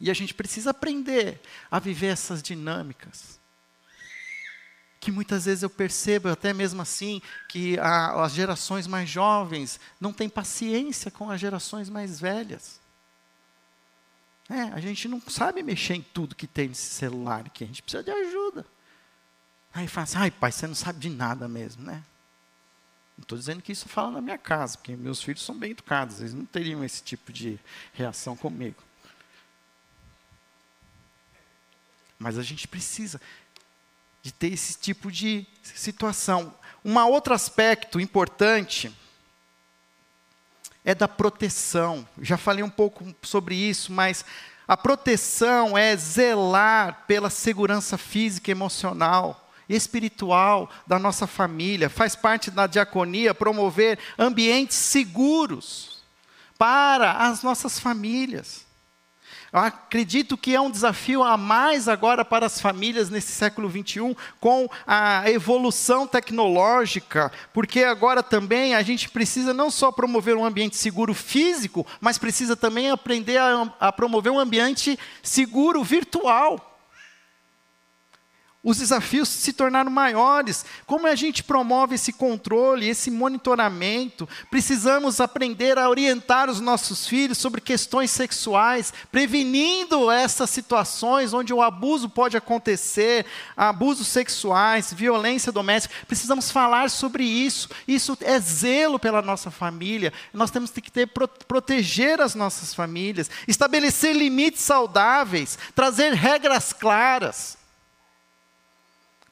E 0.00 0.10
a 0.10 0.14
gente 0.14 0.34
precisa 0.34 0.70
aprender 0.70 1.40
a 1.70 1.78
viver 1.78 2.08
essas 2.08 2.42
dinâmicas 2.42 3.35
que 5.06 5.12
muitas 5.12 5.44
vezes 5.44 5.62
eu 5.62 5.70
percebo, 5.70 6.28
até 6.30 6.52
mesmo 6.52 6.82
assim, 6.82 7.22
que 7.48 7.78
a, 7.78 8.24
as 8.24 8.32
gerações 8.32 8.88
mais 8.88 9.08
jovens 9.08 9.78
não 10.00 10.12
têm 10.12 10.28
paciência 10.28 11.12
com 11.12 11.30
as 11.30 11.40
gerações 11.40 11.88
mais 11.88 12.18
velhas. 12.18 12.80
É, 14.50 14.62
a 14.62 14.80
gente 14.80 15.06
não 15.06 15.20
sabe 15.20 15.62
mexer 15.62 15.94
em 15.94 16.02
tudo 16.02 16.34
que 16.34 16.48
tem 16.48 16.66
nesse 16.66 16.92
celular 16.92 17.46
aqui, 17.46 17.62
a 17.62 17.68
gente 17.68 17.84
precisa 17.84 18.02
de 18.02 18.10
ajuda. 18.10 18.66
Aí 19.72 19.86
fala 19.86 20.02
assim, 20.02 20.18
ai 20.18 20.30
pai, 20.32 20.50
você 20.50 20.66
não 20.66 20.74
sabe 20.74 20.98
de 20.98 21.08
nada 21.08 21.46
mesmo, 21.46 21.84
né? 21.84 22.02
Não 23.16 23.22
estou 23.22 23.38
dizendo 23.38 23.62
que 23.62 23.70
isso 23.70 23.88
fala 23.88 24.10
na 24.10 24.20
minha 24.20 24.38
casa, 24.38 24.76
porque 24.76 24.96
meus 24.96 25.22
filhos 25.22 25.44
são 25.44 25.56
bem 25.56 25.70
educados, 25.70 26.18
eles 26.18 26.34
não 26.34 26.44
teriam 26.44 26.82
esse 26.82 27.00
tipo 27.00 27.32
de 27.32 27.60
reação 27.92 28.36
comigo. 28.36 28.82
Mas 32.18 32.36
a 32.36 32.42
gente 32.42 32.66
precisa 32.66 33.20
de 34.26 34.32
ter 34.32 34.52
esse 34.52 34.76
tipo 34.76 35.12
de 35.12 35.46
situação. 35.62 36.52
Um 36.84 36.98
outro 36.98 37.32
aspecto 37.32 38.00
importante 38.00 38.92
é 40.84 40.96
da 40.96 41.06
proteção. 41.06 42.04
Já 42.20 42.36
falei 42.36 42.64
um 42.64 42.68
pouco 42.68 43.14
sobre 43.22 43.54
isso, 43.54 43.92
mas 43.92 44.24
a 44.66 44.76
proteção 44.76 45.78
é 45.78 45.96
zelar 45.96 47.04
pela 47.06 47.30
segurança 47.30 47.96
física, 47.96 48.50
emocional, 48.50 49.48
espiritual 49.68 50.68
da 50.88 50.98
nossa 50.98 51.28
família. 51.28 51.88
Faz 51.88 52.16
parte 52.16 52.50
da 52.50 52.66
diaconia 52.66 53.32
promover 53.32 53.96
ambientes 54.18 54.76
seguros 54.76 56.02
para 56.58 57.12
as 57.12 57.44
nossas 57.44 57.78
famílias. 57.78 58.65
Eu 59.56 59.62
acredito 59.62 60.36
que 60.36 60.54
é 60.54 60.60
um 60.60 60.70
desafio 60.70 61.22
a 61.22 61.34
mais 61.38 61.88
agora 61.88 62.26
para 62.26 62.44
as 62.44 62.60
famílias 62.60 63.08
nesse 63.08 63.32
século 63.32 63.70
21, 63.70 64.14
com 64.38 64.68
a 64.86 65.30
evolução 65.30 66.06
tecnológica, 66.06 67.32
porque 67.54 67.82
agora 67.82 68.22
também 68.22 68.74
a 68.74 68.82
gente 68.82 69.08
precisa 69.08 69.54
não 69.54 69.70
só 69.70 69.90
promover 69.90 70.36
um 70.36 70.44
ambiente 70.44 70.76
seguro 70.76 71.14
físico, 71.14 71.86
mas 72.02 72.18
precisa 72.18 72.54
também 72.54 72.90
aprender 72.90 73.38
a, 73.38 73.72
a 73.80 73.90
promover 73.90 74.30
um 74.30 74.38
ambiente 74.38 74.98
seguro 75.22 75.82
virtual 75.82 76.75
os 78.66 78.78
desafios 78.78 79.28
se 79.28 79.52
tornaram 79.52 79.92
maiores. 79.92 80.64
Como 80.86 81.06
a 81.06 81.14
gente 81.14 81.44
promove 81.44 81.94
esse 81.94 82.12
controle, 82.12 82.88
esse 82.88 83.12
monitoramento? 83.12 84.28
Precisamos 84.50 85.20
aprender 85.20 85.78
a 85.78 85.88
orientar 85.88 86.50
os 86.50 86.60
nossos 86.60 87.06
filhos 87.06 87.38
sobre 87.38 87.60
questões 87.60 88.10
sexuais, 88.10 88.92
prevenindo 89.12 90.10
essas 90.10 90.50
situações 90.50 91.32
onde 91.32 91.54
o 91.54 91.62
abuso 91.62 92.08
pode 92.08 92.36
acontecer, 92.36 93.24
abusos 93.56 94.08
sexuais, 94.08 94.92
violência 94.92 95.52
doméstica. 95.52 95.94
Precisamos 96.04 96.50
falar 96.50 96.90
sobre 96.90 97.22
isso. 97.22 97.68
Isso 97.86 98.18
é 98.20 98.36
zelo 98.40 98.98
pela 98.98 99.22
nossa 99.22 99.48
família. 99.48 100.12
Nós 100.34 100.50
temos 100.50 100.72
que 100.72 100.90
ter, 100.90 101.08
proteger 101.46 102.20
as 102.20 102.34
nossas 102.34 102.74
famílias, 102.74 103.30
estabelecer 103.46 104.12
limites 104.12 104.62
saudáveis, 104.62 105.56
trazer 105.72 106.14
regras 106.14 106.72
claras. 106.72 107.64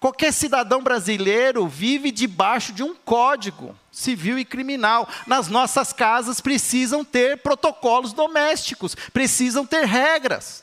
Qualquer 0.04 0.34
cidadão 0.34 0.82
brasileiro 0.82 1.66
vive 1.66 2.10
debaixo 2.10 2.74
de 2.74 2.82
um 2.82 2.94
código 2.94 3.74
civil 3.90 4.38
e 4.38 4.44
criminal. 4.44 5.08
Nas 5.26 5.48
nossas 5.48 5.94
casas 5.94 6.42
precisam 6.42 7.02
ter 7.02 7.38
protocolos 7.38 8.12
domésticos, 8.12 8.94
precisam 9.14 9.64
ter 9.64 9.86
regras. 9.86 10.62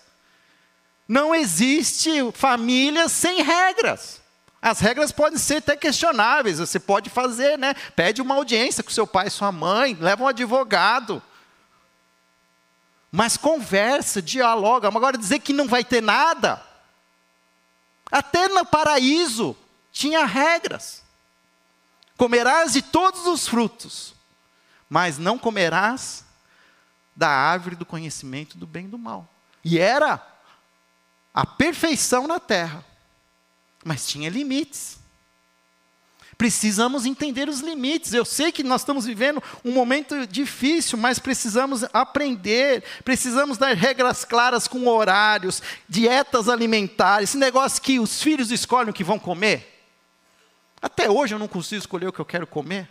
Não 1.07 1.33
existe 1.33 2.11
família 2.33 3.09
sem 3.09 3.41
regras. 3.41 4.21
As 4.61 4.79
regras 4.79 5.11
podem 5.11 5.39
ser 5.39 5.55
até 5.55 5.75
questionáveis, 5.75 6.59
você 6.59 6.79
pode 6.79 7.09
fazer, 7.09 7.57
né? 7.57 7.73
Pede 7.95 8.21
uma 8.21 8.35
audiência 8.35 8.83
com 8.83 8.91
seu 8.91 9.07
pai 9.07 9.25
e 9.25 9.31
sua 9.31 9.51
mãe, 9.51 9.97
leva 9.99 10.23
um 10.23 10.27
advogado. 10.27 11.19
Mas 13.11 13.37
conversa, 13.37 14.21
dialoga. 14.21 14.87
Agora 14.87 15.17
dizer 15.17 15.39
que 15.39 15.51
não 15.51 15.67
vai 15.67 15.83
ter 15.83 15.99
nada, 15.99 16.61
até 18.11 18.47
no 18.47 18.65
paraíso 18.65 19.55
tinha 19.91 20.25
regras. 20.25 21.01
Comerás 22.17 22.73
de 22.73 22.81
todos 22.81 23.25
os 23.25 23.47
frutos, 23.47 24.13
mas 24.89 25.17
não 25.17 25.39
comerás 25.39 26.23
da 27.15 27.29
árvore 27.29 27.75
do 27.75 27.85
conhecimento 27.85 28.57
do 28.57 28.67
bem 28.67 28.85
e 28.85 28.89
do 28.89 28.97
mal. 28.97 29.27
E 29.63 29.79
era 29.79 30.21
a 31.33 31.45
perfeição 31.45 32.27
na 32.27 32.39
terra, 32.39 32.85
mas 33.83 34.07
tinha 34.07 34.29
limites 34.29 35.00
precisamos 36.41 37.05
entender 37.05 37.47
os 37.47 37.59
limites. 37.59 38.15
Eu 38.15 38.25
sei 38.25 38.51
que 38.51 38.63
nós 38.63 38.81
estamos 38.81 39.05
vivendo 39.05 39.43
um 39.63 39.71
momento 39.71 40.25
difícil, 40.25 40.97
mas 40.97 41.19
precisamos 41.19 41.85
aprender, 41.93 42.83
precisamos 43.05 43.59
dar 43.59 43.75
regras 43.75 44.25
claras 44.25 44.67
com 44.67 44.87
horários, 44.87 45.61
dietas 45.87 46.49
alimentares, 46.49 47.29
esse 47.29 47.37
negócio 47.37 47.79
que 47.79 47.99
os 47.99 48.23
filhos 48.23 48.49
escolhem 48.49 48.89
o 48.89 48.93
que 48.93 49.03
vão 49.03 49.19
comer. 49.19 49.85
Até 50.81 51.07
hoje 51.07 51.35
eu 51.35 51.37
não 51.37 51.47
consigo 51.47 51.77
escolher 51.77 52.07
o 52.07 52.11
que 52.11 52.19
eu 52.19 52.25
quero 52.25 52.47
comer. 52.47 52.89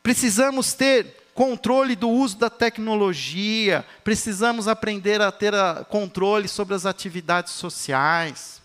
Precisamos 0.00 0.74
ter 0.74 1.27
controle 1.38 1.94
do 1.94 2.08
uso 2.08 2.36
da 2.36 2.50
tecnologia, 2.50 3.86
precisamos 4.02 4.66
aprender 4.66 5.20
a 5.20 5.30
ter 5.30 5.54
a, 5.54 5.86
controle 5.88 6.48
sobre 6.48 6.74
as 6.74 6.84
atividades 6.84 7.52
sociais. 7.52 8.60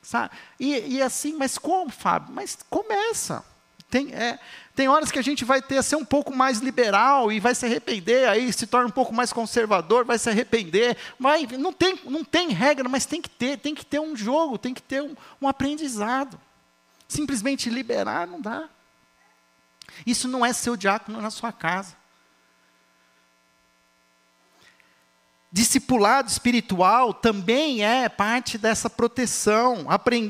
Sabe? 0.00 0.30
E, 0.58 0.96
e 0.96 1.02
assim, 1.02 1.34
mas 1.36 1.58
como, 1.58 1.90
Fábio? 1.90 2.32
Mas 2.32 2.58
começa. 2.70 3.44
Tem, 3.90 4.14
é, 4.14 4.38
tem 4.74 4.88
horas 4.88 5.10
que 5.10 5.18
a 5.18 5.22
gente 5.22 5.44
vai 5.44 5.60
ter 5.60 5.76
a 5.76 5.82
ser 5.82 5.96
um 5.96 6.06
pouco 6.06 6.34
mais 6.34 6.60
liberal 6.60 7.30
e 7.30 7.38
vai 7.38 7.54
se 7.54 7.66
arrepender, 7.66 8.26
aí 8.26 8.50
se 8.50 8.66
torna 8.66 8.88
um 8.88 8.90
pouco 8.90 9.12
mais 9.12 9.30
conservador, 9.30 10.06
vai 10.06 10.16
se 10.16 10.30
arrepender. 10.30 10.96
Vai, 11.20 11.46
não, 11.58 11.70
tem, 11.70 12.00
não 12.06 12.24
tem 12.24 12.48
regra, 12.48 12.88
mas 12.88 13.04
tem 13.04 13.20
que 13.20 13.28
ter, 13.28 13.58
tem 13.58 13.74
que 13.74 13.84
ter 13.84 14.00
um 14.00 14.16
jogo, 14.16 14.56
tem 14.56 14.72
que 14.72 14.80
ter 14.80 15.02
um, 15.02 15.14
um 15.42 15.46
aprendizado. 15.46 16.40
Simplesmente 17.06 17.68
liberar 17.68 18.26
não 18.26 18.40
dá. 18.40 18.70
Isso 20.06 20.28
não 20.28 20.44
é 20.44 20.52
seu 20.52 20.76
diácono 20.76 21.20
na 21.20 21.30
sua 21.30 21.52
casa. 21.52 21.96
Discipulado 25.50 26.28
espiritual 26.28 27.14
também 27.14 27.82
é 27.82 28.06
parte 28.08 28.58
dessa 28.58 28.90
proteção. 28.90 29.86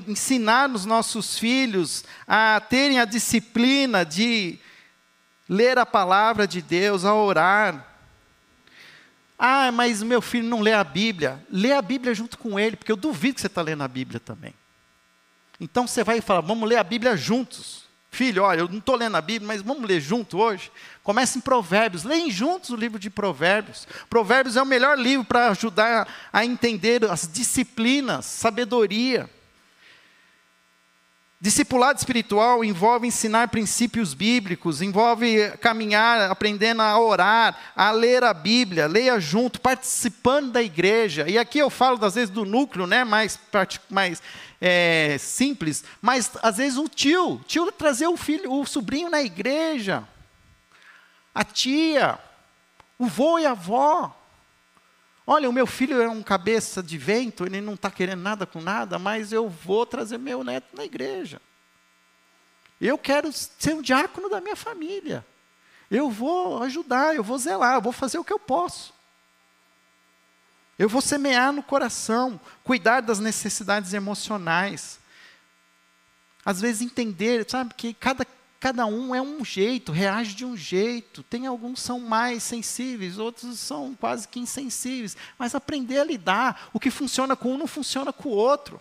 ensinar 0.07 0.71
os 0.71 0.85
nossos 0.85 1.37
filhos 1.37 2.05
a 2.27 2.61
terem 2.61 3.01
a 3.01 3.05
disciplina 3.05 4.05
de 4.05 4.61
ler 5.49 5.77
a 5.77 5.85
palavra 5.85 6.47
de 6.47 6.63
Deus, 6.63 7.05
a 7.05 7.13
orar. 7.15 7.85
Ah, 9.37 9.73
mas 9.73 10.05
meu 10.05 10.23
filho 10.23 10.49
não 10.49 10.61
lê 10.61 10.73
a 10.73 10.85
Bíblia. 10.85 11.45
Lê 11.51 11.73
a 11.73 11.83
Bíblia 11.83 12.15
junto 12.15 12.39
com 12.39 12.59
ele, 12.59 12.77
porque 12.77 12.93
eu 12.93 12.97
duvido 12.97 13.35
que 13.35 13.41
você 13.41 13.49
está 13.49 13.63
lendo 13.63 13.83
a 13.83 13.89
Bíblia 13.89 14.21
também. 14.21 14.55
Então 15.61 15.89
você 15.89 16.05
vai 16.05 16.21
falar, 16.21 16.43
vamos 16.43 16.69
ler 16.69 16.77
a 16.77 16.85
Bíblia 16.85 17.17
juntos. 17.17 17.88
Filho, 18.11 18.43
olha, 18.43 18.61
eu 18.61 18.69
não 18.69 18.79
estou 18.79 18.97
lendo 18.97 19.17
a 19.17 19.21
Bíblia, 19.21 19.47
mas 19.47 19.63
vamos 19.63 19.89
ler 19.89 20.01
junto 20.01 20.39
hoje? 20.39 20.73
Começa 21.03 21.39
em 21.39 21.41
Provérbios, 21.41 22.05
leem 22.05 22.31
juntos 22.31 22.71
o 22.71 22.77
livro 22.77 22.99
de 22.99 23.11
Provérbios. 23.11 23.87
Provérbios 24.09 24.57
é 24.57 24.63
o 24.63 24.67
melhor 24.67 24.99
livro 24.99 25.25
para 25.25 25.49
ajudar 25.51 26.09
a 26.33 26.45
entender 26.45 27.05
as 27.05 27.29
disciplinas, 27.31 28.25
sabedoria. 28.25 29.29
Discipulado 31.41 31.97
espiritual 32.01 32.65
envolve 32.65 33.07
ensinar 33.07 33.47
princípios 33.47 34.13
bíblicos, 34.13 34.83
envolve 34.83 35.53
caminhar, 35.59 36.29
aprendendo 36.29 36.83
a 36.83 36.99
orar, 36.99 37.57
a 37.77 37.93
ler 37.93 38.25
a 38.25 38.35
Bíblia, 38.35 38.89
leia 38.89 39.21
junto, 39.21 39.61
participando 39.61 40.51
da 40.51 40.61
igreja. 40.61 41.29
E 41.29 41.39
aqui 41.39 41.61
eu 41.61 41.71
falo, 41.71 42.05
às 42.05 42.17
vezes, 42.17 42.31
do 42.31 42.45
núcleo 42.45 42.89
né, 42.89 43.05
mais, 43.05 43.39
mais 43.89 44.21
é, 44.61 45.17
simples, 45.19 45.85
mas 46.01 46.31
às 46.43 46.57
vezes 46.57 46.79
o 46.79 46.89
tio, 46.89 47.41
tio 47.47 47.71
trazer 47.71 48.09
o 48.09 48.17
filho, 48.17 48.53
o 48.53 48.67
sobrinho 48.67 49.09
na 49.09 49.23
igreja, 49.23 50.07
a 51.35 51.45
tia, 51.45 52.19
o 52.99 53.07
vô 53.07 53.39
e 53.39 53.47
a 53.47 53.53
avó. 53.53 54.15
Olha, 55.27 55.49
o 55.49 55.53
meu 55.53 55.67
filho 55.67 56.01
é 56.01 56.09
um 56.09 56.23
cabeça 56.23 56.83
de 56.83 56.99
vento, 56.99 57.45
ele 57.45 57.61
não 57.61 57.75
está 57.75 57.91
querendo 57.91 58.23
nada 58.23 58.47
com 58.47 58.61
nada, 58.61 58.99
mas 58.99 59.33
eu 59.33 59.49
vou 59.49 59.87
trazer 59.87 60.19
meu 60.19 60.43
neto 60.43 60.75
na 60.75 60.85
igreja. 60.85 61.41
Eu 62.81 62.97
quero 62.97 63.31
ser 63.33 63.75
um 63.75 63.83
diácono 63.83 64.29
da 64.29 64.41
minha 64.41 64.57
família. 64.57 65.25
Eu 65.91 66.11
vou 66.11 66.63
ajudar, 66.63 67.15
eu 67.15 67.23
vou 67.23 67.39
zelar, 67.39 67.75
eu 67.75 67.83
vou 67.83 67.93
fazer 67.93 68.19
o 68.19 68.25
que 68.25 68.33
eu 68.33 68.39
posso. 68.39 68.93
Eu 70.79 70.89
vou 70.89 71.03
semear 71.03 71.53
no 71.53 71.63
coração, 71.63 72.41
cuidar 72.63 73.01
das 73.01 73.19
necessidades 73.19 73.93
emocionais. 73.93 75.01
Às 76.45 76.61
vezes 76.61 76.83
entender, 76.83 77.45
sabe, 77.51 77.75
que 77.75 77.93
cada, 77.93 78.25
cada 78.61 78.87
um 78.87 79.13
é 79.13 79.21
um 79.21 79.45
jeito, 79.45 79.91
reage 79.91 80.35
de 80.35 80.45
um 80.45 80.57
jeito. 80.57 81.25
Tem 81.25 81.47
alguns 81.49 81.81
são 81.81 81.99
mais 81.99 82.45
sensíveis, 82.45 83.19
outros 83.19 83.59
são 83.59 83.95
quase 83.97 84.29
que 84.29 84.39
insensíveis. 84.39 85.17
Mas 85.37 85.55
aprender 85.55 85.99
a 85.99 86.05
lidar. 86.05 86.69
O 86.73 86.79
que 86.79 86.93
funciona 86.93 87.35
com 87.35 87.55
um 87.55 87.59
não 87.59 87.67
funciona 87.67 88.13
com 88.13 88.29
o 88.29 88.33
outro. 88.33 88.81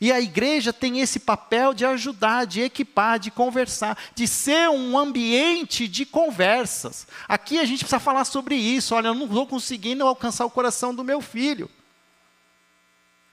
E 0.00 0.12
a 0.12 0.20
igreja 0.20 0.72
tem 0.72 1.00
esse 1.00 1.20
papel 1.20 1.72
de 1.72 1.84
ajudar, 1.84 2.46
de 2.46 2.60
equipar, 2.60 3.18
de 3.18 3.30
conversar, 3.30 3.96
de 4.14 4.26
ser 4.26 4.68
um 4.68 4.98
ambiente 4.98 5.86
de 5.86 6.04
conversas. 6.04 7.06
Aqui 7.28 7.58
a 7.58 7.64
gente 7.64 7.80
precisa 7.80 8.00
falar 8.00 8.24
sobre 8.24 8.56
isso. 8.56 8.94
Olha, 8.94 9.08
eu 9.08 9.14
não 9.14 9.26
estou 9.26 9.46
conseguindo 9.46 10.06
alcançar 10.06 10.44
o 10.44 10.50
coração 10.50 10.94
do 10.94 11.04
meu 11.04 11.20
filho. 11.20 11.70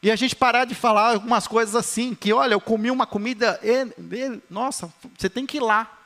E 0.04 0.10
a 0.10 0.16
gente 0.16 0.36
parar 0.36 0.66
de 0.66 0.74
falar 0.74 1.14
algumas 1.14 1.48
coisas 1.48 1.76
assim, 1.76 2.16
que 2.16 2.34
olha, 2.34 2.54
eu 2.54 2.62
comi 2.62 2.90
uma 2.90 3.06
comida, 3.06 3.60
e, 3.62 3.84
e, 4.16 4.42
nossa, 4.50 4.92
você 5.16 5.30
tem 5.30 5.46
que 5.46 5.58
ir 5.58 5.62
lá. 5.62 6.00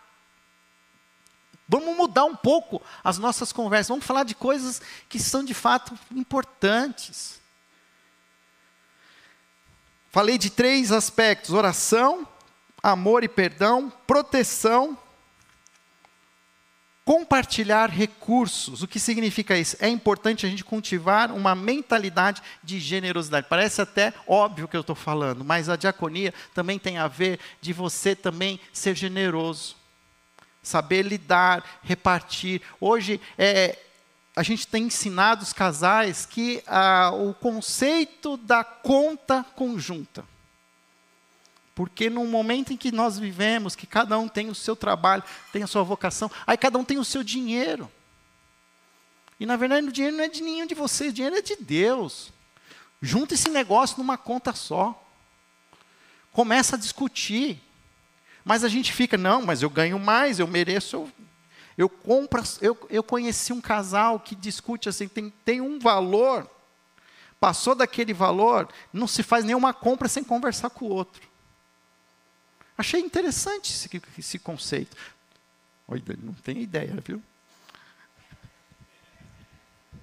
Vamos 1.68 1.96
mudar 1.96 2.26
um 2.26 2.36
pouco 2.36 2.82
as 3.04 3.18
nossas 3.18 3.52
conversas, 3.52 3.88
vamos 3.88 4.06
falar 4.06 4.24
de 4.24 4.36
coisas 4.36 4.82
que 5.08 5.18
são 5.18 5.44
de 5.44 5.54
fato 5.54 5.98
importantes. 6.14 7.40
Falei 10.16 10.38
de 10.38 10.50
três 10.50 10.94
aspectos: 10.94 11.52
oração, 11.52 12.26
amor 12.82 13.26
e 13.26 13.28
perdão, 13.28 13.92
proteção, 14.08 14.98
compartilhar 17.04 17.90
recursos. 17.90 18.82
O 18.82 18.88
que 18.88 18.98
significa 18.98 19.58
isso? 19.58 19.76
É 19.78 19.90
importante 19.90 20.46
a 20.46 20.50
gente 20.50 20.64
cultivar 20.64 21.34
uma 21.34 21.54
mentalidade 21.54 22.42
de 22.64 22.80
generosidade. 22.80 23.48
Parece 23.50 23.82
até 23.82 24.14
óbvio 24.26 24.70
que 24.70 24.78
eu 24.78 24.80
estou 24.80 24.96
falando, 24.96 25.44
mas 25.44 25.68
a 25.68 25.76
diaconia 25.76 26.34
também 26.54 26.80
tem 26.80 26.98
a 26.98 27.10
ver 27.10 27.38
de 27.60 27.74
você 27.74 28.16
também 28.16 28.58
ser 28.72 28.96
generoso. 28.96 29.76
saber 30.64 31.04
lidar, 31.04 31.82
repartir. 31.84 32.62
Hoje, 32.80 33.20
é, 33.38 33.78
a 34.36 34.44
gente 34.44 34.68
tem 34.68 34.84
ensinado 34.84 35.44
os 35.44 35.54
casais 35.54 36.26
que 36.26 36.62
ah, 36.68 37.12
o 37.14 37.34
conceito 37.34 38.36
da 38.36 38.64
conta 38.64 39.46
conjunta. 39.56 40.26
Porque 41.74 42.10
no 42.10 42.26
momento 42.26 42.74
em 42.74 42.78
que 42.78 42.92
nós 42.92 43.18
vivemos, 43.18 43.76
que 43.76 43.88
cada 43.88 44.18
um 44.18 44.28
tem 44.28 44.50
o 44.50 44.56
seu 44.56 44.76
trabalho, 44.76 45.24
tem 45.54 45.64
a 45.64 45.68
sua 45.68 45.84
vocação, 45.84 46.30
aí 46.46 46.58
cada 46.58 46.78
um 46.78 46.84
tem 46.84 46.98
o 46.98 47.06
seu 47.06 47.24
dinheiro. 47.24 47.90
E 49.40 49.46
na 49.46 49.56
verdade 49.56 49.88
o 49.88 49.92
dinheiro 49.92 50.18
não 50.18 50.24
é 50.24 50.30
de 50.30 50.42
nenhum 50.42 50.66
de 50.66 50.76
vocês, 50.76 51.12
o 51.12 51.16
dinheiro 51.16 51.38
é 51.38 51.42
de 51.42 51.56
Deus. 51.56 52.32
Junta 53.02 53.34
esse 53.34 53.50
negócio 53.50 53.98
numa 53.98 54.18
conta 54.18 54.54
só. 54.54 55.02
Começa 56.32 56.76
a 56.76 56.80
discutir. 56.80 57.62
Mas 58.44 58.64
a 58.64 58.68
gente 58.70 58.94
fica, 58.94 59.18
não, 59.18 59.42
mas 59.42 59.62
eu 59.62 59.70
ganho 59.70 59.98
mais, 59.98 60.40
eu 60.40 60.48
mereço. 60.48 60.96
Eu, 60.96 61.12
eu 61.78 61.90
compro, 61.90 62.42
eu, 62.62 62.78
eu 62.90 63.04
conheci 63.04 63.52
um 63.52 63.60
casal 63.60 64.20
que 64.20 64.36
discute 64.36 64.88
assim, 64.88 65.08
tem, 65.08 65.30
tem 65.44 65.62
um 65.62 65.78
valor, 65.78 66.50
passou 67.40 67.76
daquele 67.76 68.14
valor, 68.14 68.70
não 68.94 69.08
se 69.08 69.22
faz 69.22 69.44
nenhuma 69.44 69.74
compra 69.74 70.08
sem 70.08 70.24
conversar 70.24 70.70
com 70.70 70.86
o 70.86 70.90
outro. 70.90 71.28
Achei 72.78 73.00
interessante 73.02 73.72
esse, 73.72 74.02
esse 74.18 74.40
conceito. 74.40 74.96
Não 76.22 76.34
tem 76.34 76.62
ideia, 76.62 76.96
viu? 77.06 77.22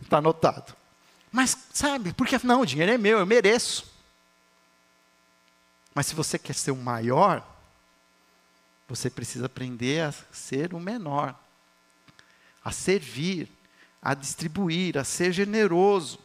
Está 0.03 0.19
anotado. 0.19 0.75
Mas, 1.31 1.57
sabe, 1.73 2.13
porque 2.13 2.39
não, 2.45 2.61
o 2.61 2.67
dinheiro 2.67 2.93
é 2.93 2.99
meu, 2.99 3.19
eu 3.19 3.27
mereço. 3.27 3.91
Mas 5.95 6.07
se 6.07 6.15
você 6.15 6.39
quer 6.39 6.55
ser 6.55 6.71
o 6.71 6.77
maior, 6.77 7.47
você 8.89 9.09
precisa 9.09 9.47
aprender 9.47 10.03
a 10.03 10.13
ser 10.31 10.75
o 10.75 10.81
menor, 10.81 11.39
a 12.65 12.71
servir, 12.73 13.49
a 14.01 14.15
distribuir, 14.15 14.99
a 14.99 15.05
ser 15.05 15.33
generoso. 15.33 16.19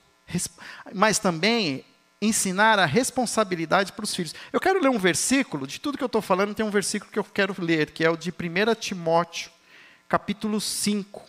Mas 0.93 1.19
também 1.19 1.85
ensinar 2.21 2.79
a 2.79 2.85
responsabilidade 2.85 3.93
para 3.93 4.03
os 4.03 4.15
filhos. 4.15 4.33
Eu 4.51 4.59
quero 4.59 4.81
ler 4.81 4.89
um 4.89 4.97
versículo, 4.97 5.67
de 5.67 5.79
tudo 5.79 5.97
que 5.97 6.03
eu 6.03 6.07
estou 6.07 6.21
falando, 6.21 6.55
tem 6.55 6.65
um 6.65 6.71
versículo 6.71 7.11
que 7.11 7.19
eu 7.19 7.23
quero 7.23 7.55
ler, 7.59 7.91
que 7.91 8.03
é 8.03 8.09
o 8.09 8.17
de 8.17 8.31
1 8.31 8.75
Timóteo, 8.79 9.51
capítulo 10.09 10.59
5. 10.59 11.23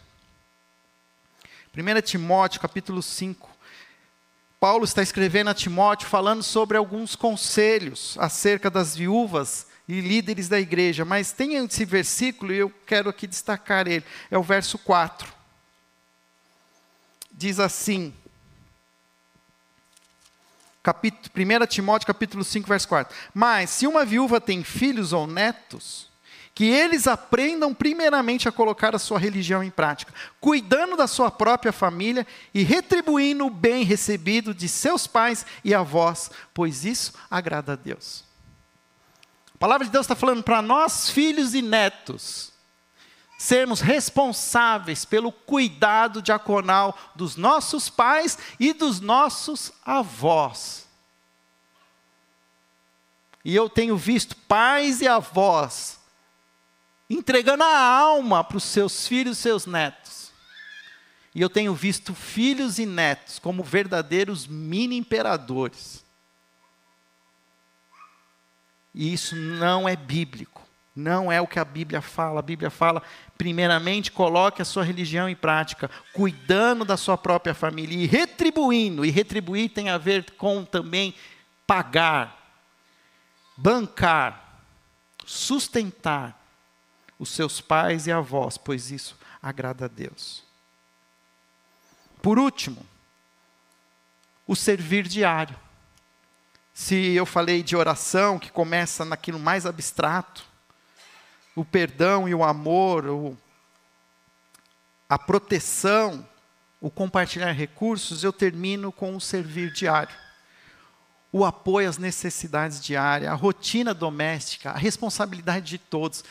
1 1.76 2.00
Timóteo, 2.02 2.61
capítulo 2.61 3.02
5. 3.02 3.48
Paulo 4.59 4.84
está 4.84 5.02
escrevendo 5.02 5.50
a 5.50 5.54
Timóteo 5.54 6.09
falando 6.09 6.42
sobre 6.42 6.76
alguns 6.76 7.14
conselhos 7.14 8.16
acerca 8.18 8.68
das 8.68 8.96
viúvas 8.96 9.67
e 9.89 10.01
líderes 10.01 10.49
da 10.49 10.61
igreja, 10.61 11.05
mas 11.05 11.32
tem 11.32 11.55
esse 11.55 11.84
versículo 11.84 12.53
e 12.53 12.59
eu 12.59 12.70
quero 12.86 13.09
aqui 13.09 13.26
destacar 13.26 13.89
ele. 13.89 14.05
É 14.30 14.36
o 14.36 14.43
verso 14.43 14.76
4. 14.78 15.32
Diz 17.32 17.59
assim: 17.59 18.12
capítulo, 20.82 21.30
1 21.34 21.66
Timóteo 21.66 22.07
capítulo 22.07 22.45
5, 22.45 22.68
verso 22.68 22.86
4. 22.89 23.16
Mas 23.32 23.70
se 23.70 23.86
uma 23.86 24.05
viúva 24.05 24.41
tem 24.41 24.62
filhos 24.62 25.14
ou 25.14 25.26
netos, 25.26 26.09
que 26.55 26.64
eles 26.64 27.07
aprendam 27.07 27.72
primeiramente 27.72 28.49
a 28.49 28.53
colocar 28.53 28.95
a 28.95 28.99
sua 28.99 29.18
religião 29.18 29.62
em 29.62 29.70
prática, 29.70 30.12
cuidando 30.41 30.97
da 30.97 31.07
sua 31.07 31.30
própria 31.30 31.72
família 31.72 32.26
e 32.53 32.62
retribuindo 32.62 33.47
o 33.47 33.51
bem 33.51 33.84
recebido 33.84 34.53
de 34.53 34.68
seus 34.68 35.07
pais 35.07 35.47
e 35.64 35.72
avós, 35.72 36.30
pois 36.53 36.84
isso 36.84 37.14
agrada 37.30 37.74
a 37.74 37.76
Deus. 37.76 38.28
A 39.59 39.66
palavra 39.66 39.84
de 39.84 39.90
Deus 39.90 40.04
está 40.04 40.14
falando 40.14 40.40
para 40.40 40.62
nós, 40.62 41.11
filhos 41.11 41.52
e 41.52 41.61
netos, 41.61 42.52
sermos 43.36 43.80
responsáveis 43.80 45.04
pelo 45.04 45.32
cuidado 45.32 46.22
diaconal 46.22 46.96
dos 47.16 47.34
nossos 47.34 47.90
pais 47.90 48.38
e 48.61 48.72
dos 48.72 49.00
nossos 49.00 49.72
avós. 49.84 50.86
E 53.44 53.52
eu 53.52 53.68
tenho 53.68 53.96
visto 53.96 54.36
pais 54.36 55.00
e 55.00 55.09
avós 55.09 55.98
entregando 57.11 57.64
a 57.64 57.80
alma 57.80 58.44
para 58.44 58.59
os 58.59 58.64
seus 58.64 59.09
filhos 59.09 59.38
e 59.38 59.42
seus 59.42 59.66
netos. 59.66 60.30
E 61.34 61.42
eu 61.42 61.50
tenho 61.50 61.74
visto 61.74 62.14
filhos 62.14 62.78
e 62.78 62.86
netos 62.86 63.40
como 63.40 63.64
verdadeiros 63.64 64.46
mini 64.46 64.96
imperadores. 64.96 66.04
E 68.95 69.12
isso 69.12 69.36
não 69.36 69.89
é 69.89 69.95
bíblico. 69.95 70.66
Não 70.95 71.30
é 71.30 71.41
o 71.41 71.47
que 71.47 71.61
a 71.61 71.64
Bíblia 71.64 72.01
fala. 72.01 72.41
A 72.41 72.43
Bíblia 72.43 72.70
fala, 72.70 73.03
primeiramente, 73.36 74.11
coloque 74.11 74.61
a 74.61 74.64
sua 74.64 74.82
religião 74.82 75.28
em 75.28 75.36
prática, 75.36 75.89
cuidando 76.12 76.84
da 76.84 76.97
sua 76.97 77.16
própria 77.16 77.55
família 77.55 77.97
e 77.97 78.07
retribuindo. 78.07 79.05
E 79.05 79.11
retribuir 79.11 79.70
tem 79.70 79.91
a 79.91 79.99
ver 79.99 80.32
com 80.32 80.64
também 80.64 81.14
pagar, 81.66 82.36
bancar, 83.57 84.61
sustentar 85.24 86.36
os 87.18 87.28
seus 87.28 87.61
pais 87.61 88.07
e 88.07 88.12
avós, 88.12 88.59
pois 88.59 88.91
isso 88.91 89.16
agrada 89.43 89.84
a 89.84 89.89
Deus. 89.89 90.43
Por 92.20 92.39
último, 92.39 92.84
o 94.47 94.57
servir 94.57 95.07
diário. 95.07 95.57
Se 96.81 97.12
eu 97.12 97.26
falei 97.26 97.61
de 97.61 97.74
oração, 97.74 98.39
que 98.39 98.53
começa 98.53 99.05
naquilo 99.05 99.41
mais 99.41 99.66
abstrato, 99.66 100.45
o 101.57 101.64
perdão 101.64 102.29
e 102.29 102.35
o 102.37 102.45
amor, 102.45 103.05
o, 103.05 103.37
a 105.09 105.18
proteção, 105.18 106.24
o 106.81 106.89
compartilhar 106.89 107.51
recursos, 107.51 108.22
eu 108.22 108.33
termino 108.33 108.93
com 108.93 109.16
o 109.16 109.20
servir 109.20 109.72
diário. 109.72 110.14
O 111.33 111.45
apoio 111.45 111.89
às 111.89 111.99
necessidades 111.99 112.81
diárias, 112.81 113.33
a 113.33 113.35
rotina 113.35 113.93
doméstica, 113.93 114.70
a 114.70 114.79
responsabilidade 114.79 115.66
de 115.66 115.79
todos. 115.79 116.22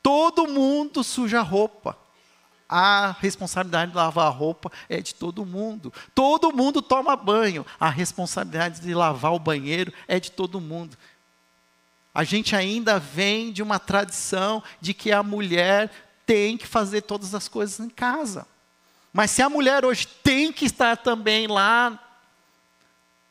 Todo 0.00 0.46
mundo 0.46 1.02
suja 1.02 1.42
roupa. 1.42 1.98
A 2.72 3.16
responsabilidade 3.18 3.90
de 3.90 3.96
lavar 3.96 4.28
a 4.28 4.30
roupa 4.30 4.70
é 4.88 5.00
de 5.00 5.12
todo 5.12 5.44
mundo. 5.44 5.92
Todo 6.14 6.52
mundo 6.52 6.80
toma 6.80 7.16
banho. 7.16 7.66
A 7.80 7.90
responsabilidade 7.90 8.80
de 8.80 8.94
lavar 8.94 9.32
o 9.32 9.40
banheiro 9.40 9.92
é 10.06 10.20
de 10.20 10.30
todo 10.30 10.60
mundo. 10.60 10.96
A 12.14 12.22
gente 12.22 12.54
ainda 12.54 12.96
vem 13.00 13.50
de 13.50 13.60
uma 13.60 13.80
tradição 13.80 14.62
de 14.80 14.94
que 14.94 15.10
a 15.10 15.20
mulher 15.20 15.90
tem 16.24 16.56
que 16.56 16.64
fazer 16.64 17.02
todas 17.02 17.34
as 17.34 17.48
coisas 17.48 17.80
em 17.80 17.90
casa. 17.90 18.46
Mas 19.12 19.32
se 19.32 19.42
a 19.42 19.50
mulher 19.50 19.84
hoje 19.84 20.06
tem 20.06 20.52
que 20.52 20.66
estar 20.66 20.96
também 20.96 21.48
lá 21.48 21.98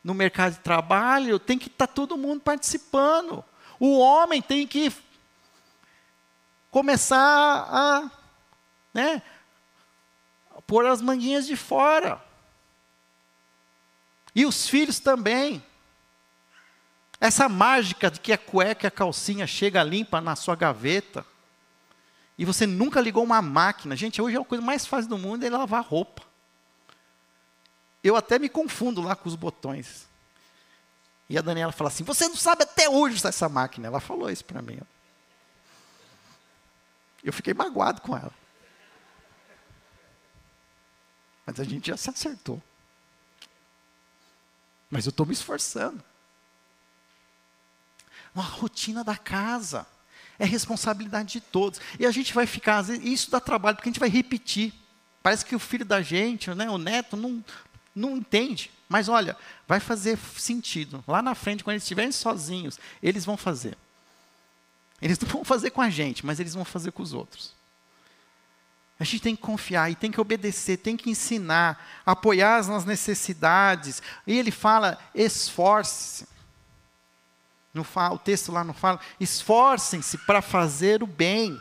no 0.03 0.13
mercado 0.13 0.55
de 0.55 0.59
trabalho, 0.59 1.39
tem 1.39 1.57
que 1.57 1.67
estar 1.67 1.87
todo 1.87 2.17
mundo 2.17 2.41
participando. 2.41 3.41
O 3.79 3.97
homem 3.99 4.41
tem 4.41 4.67
que 4.67 4.91
começar 6.69 7.17
a 7.71 8.18
né, 8.93 9.21
pôr 10.65 10.85
as 10.85 11.01
manguinhas 11.01 11.47
de 11.47 11.55
fora. 11.55 12.23
E 14.35 14.45
os 14.45 14.67
filhos 14.67 14.99
também. 14.99 15.63
Essa 17.19 17.49
mágica 17.49 18.09
de 18.09 18.19
que 18.19 18.31
a 18.31 18.37
cueca 18.37 18.85
e 18.85 18.87
a 18.87 18.91
calcinha 18.91 19.45
chega 19.45 19.83
limpa 19.83 20.21
na 20.21 20.35
sua 20.35 20.55
gaveta. 20.55 21.25
E 22.37 22.45
você 22.45 22.65
nunca 22.65 23.01
ligou 23.01 23.23
uma 23.23 23.41
máquina. 23.41 23.95
Gente, 23.95 24.21
hoje 24.21 24.37
é 24.37 24.39
a 24.39 24.45
coisa 24.45 24.63
mais 24.63 24.85
fácil 24.85 25.09
do 25.09 25.17
mundo 25.17 25.43
é 25.43 25.49
lavar 25.49 25.83
roupa. 25.83 26.23
Eu 28.01 28.15
até 28.15 28.39
me 28.39 28.47
confundo 28.47 29.01
lá 29.01 29.15
com 29.15 29.27
os 29.27 29.35
botões. 29.35 30.07
E 31.27 31.37
a 31.37 31.41
Daniela 31.41 31.73
fala 31.73 31.89
assim: 31.89 32.03
Você 32.05 32.27
não 32.29 32.37
sabe 32.37 32.63
até 32.63 32.89
hoje 32.89 33.15
usar 33.15 33.29
essa 33.29 33.49
máquina. 33.49 33.87
Ela 33.87 33.99
falou 33.99 34.29
isso 34.29 34.45
para 34.45 34.61
mim. 34.61 34.79
Eu 37.21 37.33
fiquei 37.33 37.53
magoado 37.53 37.99
com 37.99 38.15
ela. 38.15 38.31
Mas 41.49 41.59
a 41.59 41.63
gente 41.63 41.87
já 41.87 41.97
se 41.97 42.07
acertou. 42.11 42.61
Mas 44.87 45.07
eu 45.07 45.09
estou 45.09 45.25
me 45.25 45.33
esforçando. 45.33 46.03
Uma 48.35 48.43
rotina 48.43 49.03
da 49.03 49.17
casa. 49.17 49.87
É 50.37 50.45
responsabilidade 50.45 51.33
de 51.33 51.41
todos. 51.41 51.81
E 51.97 52.05
a 52.05 52.11
gente 52.11 52.35
vai 52.35 52.45
ficar, 52.45 52.77
às 52.77 52.87
vezes, 52.87 53.03
isso 53.03 53.31
dá 53.31 53.39
trabalho, 53.39 53.75
porque 53.75 53.89
a 53.89 53.91
gente 53.91 53.99
vai 53.99 54.09
repetir. 54.09 54.73
Parece 55.23 55.43
que 55.43 55.55
o 55.55 55.59
filho 55.59 55.83
da 55.83 56.03
gente, 56.03 56.53
né, 56.53 56.69
o 56.69 56.77
neto, 56.77 57.17
não, 57.17 57.43
não 57.95 58.17
entende. 58.17 58.71
Mas 58.87 59.09
olha, 59.09 59.35
vai 59.67 59.79
fazer 59.79 60.19
sentido. 60.37 61.03
Lá 61.07 61.19
na 61.23 61.33
frente, 61.33 61.63
quando 61.63 61.73
eles 61.73 61.83
estiverem 61.83 62.11
sozinhos, 62.11 62.79
eles 63.01 63.25
vão 63.25 63.35
fazer. 63.35 63.75
Eles 65.01 65.17
não 65.19 65.27
vão 65.27 65.43
fazer 65.43 65.71
com 65.71 65.81
a 65.81 65.89
gente, 65.89 66.23
mas 66.23 66.39
eles 66.39 66.53
vão 66.53 66.63
fazer 66.63 66.91
com 66.91 67.01
os 67.01 67.11
outros. 67.11 67.59
A 68.99 69.05
gente 69.05 69.21
tem 69.21 69.35
que 69.35 69.41
confiar 69.41 69.89
e 69.89 69.95
tem 69.95 70.11
que 70.11 70.19
obedecer, 70.19 70.77
tem 70.77 70.97
que 70.97 71.09
ensinar, 71.09 72.01
apoiar 72.05 72.67
nas 72.67 72.83
necessidades. 72.83 74.03
E 74.27 74.37
ele 74.37 74.51
fala: 74.51 74.99
esforce-se. 75.15 76.27
O 77.73 78.17
texto 78.17 78.51
lá 78.51 78.61
não 78.61 78.73
fala, 78.73 78.99
esforcem-se 79.19 80.17
para 80.17 80.41
fazer 80.41 81.01
o 81.01 81.07
bem. 81.07 81.59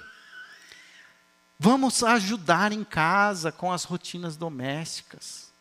Vamos 1.60 2.02
ajudar 2.02 2.72
em 2.72 2.82
casa 2.82 3.52
com 3.52 3.70
as 3.70 3.84
rotinas 3.84 4.36
domésticas. 4.36 5.52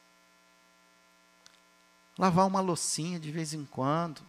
Lavar 2.18 2.48
uma 2.48 2.60
loucinha 2.60 3.20
de 3.20 3.32
vez 3.32 3.54
em 3.54 3.66
quando. 3.66 4.22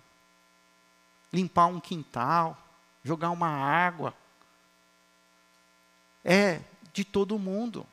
Limpar 1.32 1.66
um 1.66 1.80
quintal. 1.80 2.58
Jogar 3.02 3.30
uma 3.30 3.48
água. 3.48 4.12
É 6.22 6.60
de 6.98 7.04
todo 7.04 7.38
mundo. 7.38 7.86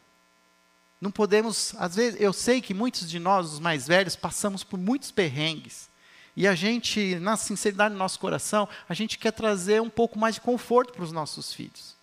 Não 1.00 1.12
podemos, 1.12 1.76
às 1.78 1.96
vezes, 1.96 2.20
eu 2.20 2.34
sei 2.34 2.60
que 2.60 2.74
muitos 2.74 3.08
de 3.08 3.20
nós, 3.20 3.54
os 3.54 3.60
mais 3.60 3.86
velhos, 3.86 4.16
passamos 4.16 4.64
por 4.64 4.80
muitos 4.80 5.12
perrengues. 5.12 5.90
E 6.36 6.48
a 6.48 6.56
gente, 6.56 7.16
na 7.20 7.38
sinceridade 7.38 7.94
do 7.94 8.00
nosso 8.00 8.20
coração, 8.20 8.68
a 8.90 8.94
gente 8.96 9.20
quer 9.20 9.32
trazer 9.32 9.80
um 9.82 9.90
pouco 9.90 10.18
mais 10.18 10.36
de 10.36 10.42
conforto 10.42 10.94
para 10.94 11.04
os 11.04 11.12
nossos 11.12 11.54
filhos. 11.54 11.96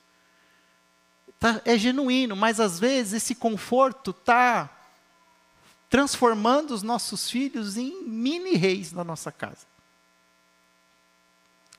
Tá, 1.40 1.60
é 1.64 1.76
genuíno, 1.76 2.36
mas 2.36 2.60
às 2.60 2.78
vezes 2.78 3.14
esse 3.14 3.34
conforto 3.34 4.12
está 4.12 4.70
transformando 5.90 6.70
os 6.70 6.84
nossos 6.84 7.28
filhos 7.28 7.76
em 7.76 8.04
mini 8.04 8.54
reis 8.54 8.92
na 8.92 9.02
nossa 9.02 9.32
casa. 9.32 9.66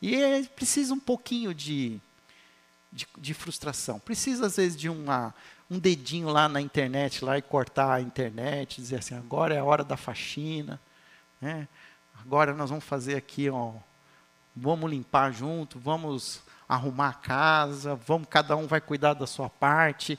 E 0.02 0.16
é, 0.16 0.44
precisa 0.44 0.94
um 0.94 1.00
pouquinho 1.00 1.54
de, 1.54 2.02
de, 2.94 3.08
de, 3.18 3.34
frustração. 3.34 4.00
Precisa, 4.00 4.46
às 4.46 4.56
vezes, 4.56 4.78
de 4.78 4.88
uma, 4.88 5.34
um 5.70 5.80
dedinho 5.80 6.30
lá 6.30 6.48
na 6.48 6.62
internet 6.62 7.26
lá 7.26 7.38
e 7.38 7.42
cortar 7.42 7.92
a 7.92 8.02
internet, 8.02 8.80
dizer 8.80 8.98
assim, 8.98 9.16
agora 9.16 9.56
é 9.56 9.60
a 9.60 9.64
hora 9.64 9.84
da 9.84 9.98
faxina. 9.98 10.80
Né? 11.42 11.68
Agora 12.22 12.54
nós 12.54 12.70
vamos 12.70 12.86
fazer 12.86 13.16
aqui, 13.16 13.50
ó, 13.50 13.74
vamos 14.56 14.90
limpar 14.90 15.34
junto, 15.34 15.80
vamos 15.80 16.42
arrumar 16.70 17.10
a 17.10 17.14
casa, 17.14 17.96
vamos, 17.96 18.28
cada 18.30 18.56
um 18.56 18.68
vai 18.68 18.80
cuidar 18.80 19.14
da 19.14 19.28
sua 19.28 19.50
parte. 19.50 20.18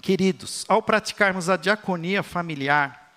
Queridos, 0.00 0.64
ao 0.68 0.82
praticarmos 0.82 1.48
a 1.48 1.56
diaconia 1.56 2.22
familiar, 2.22 3.12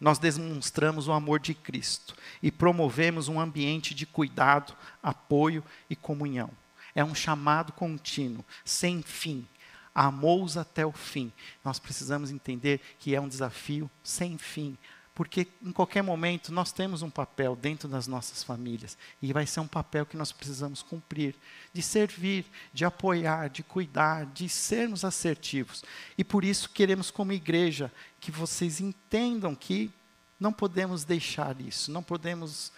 nós 0.00 0.18
demonstramos 0.18 1.08
o 1.08 1.12
amor 1.12 1.40
de 1.40 1.54
Cristo 1.54 2.14
e 2.42 2.50
promovemos 2.50 3.28
um 3.28 3.40
ambiente 3.40 3.94
de 3.94 4.04
cuidado, 4.04 4.74
apoio 5.02 5.64
e 5.88 5.96
comunhão. 5.96 6.50
É 6.94 7.04
um 7.04 7.14
chamado 7.14 7.72
contínuo, 7.72 8.44
sem 8.64 9.02
fim. 9.02 9.46
Amou-os 9.94 10.56
até 10.56 10.84
o 10.84 10.92
fim. 10.92 11.32
Nós 11.64 11.78
precisamos 11.78 12.30
entender 12.30 12.80
que 12.98 13.14
é 13.14 13.20
um 13.20 13.28
desafio 13.28 13.90
sem 14.02 14.38
fim 14.38 14.76
porque 15.14 15.46
em 15.62 15.70
qualquer 15.70 16.02
momento 16.02 16.52
nós 16.52 16.72
temos 16.72 17.00
um 17.00 17.08
papel 17.08 17.54
dentro 17.54 17.88
das 17.88 18.08
nossas 18.08 18.42
famílias 18.42 18.98
e 19.22 19.32
vai 19.32 19.46
ser 19.46 19.60
um 19.60 19.66
papel 19.66 20.04
que 20.04 20.16
nós 20.16 20.32
precisamos 20.32 20.82
cumprir, 20.82 21.36
de 21.72 21.80
servir, 21.80 22.44
de 22.72 22.84
apoiar, 22.84 23.48
de 23.48 23.62
cuidar, 23.62 24.26
de 24.26 24.48
sermos 24.48 25.04
assertivos. 25.04 25.84
E 26.18 26.24
por 26.24 26.44
isso 26.44 26.68
queremos 26.68 27.12
como 27.12 27.32
igreja 27.32 27.92
que 28.20 28.32
vocês 28.32 28.80
entendam 28.80 29.54
que 29.54 29.90
não 30.38 30.52
podemos 30.52 31.04
deixar 31.04 31.60
isso, 31.60 31.92
não 31.92 32.02
podemos 32.02 32.72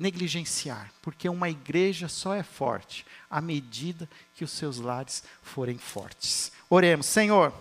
negligenciar, 0.00 0.90
porque 1.02 1.28
uma 1.28 1.50
igreja 1.50 2.08
só 2.08 2.34
é 2.34 2.42
forte 2.42 3.04
à 3.28 3.38
medida 3.38 4.08
que 4.34 4.42
os 4.42 4.50
seus 4.50 4.78
lares 4.78 5.22
forem 5.42 5.76
fortes. 5.76 6.50
Oremos, 6.70 7.04
Senhor, 7.04 7.52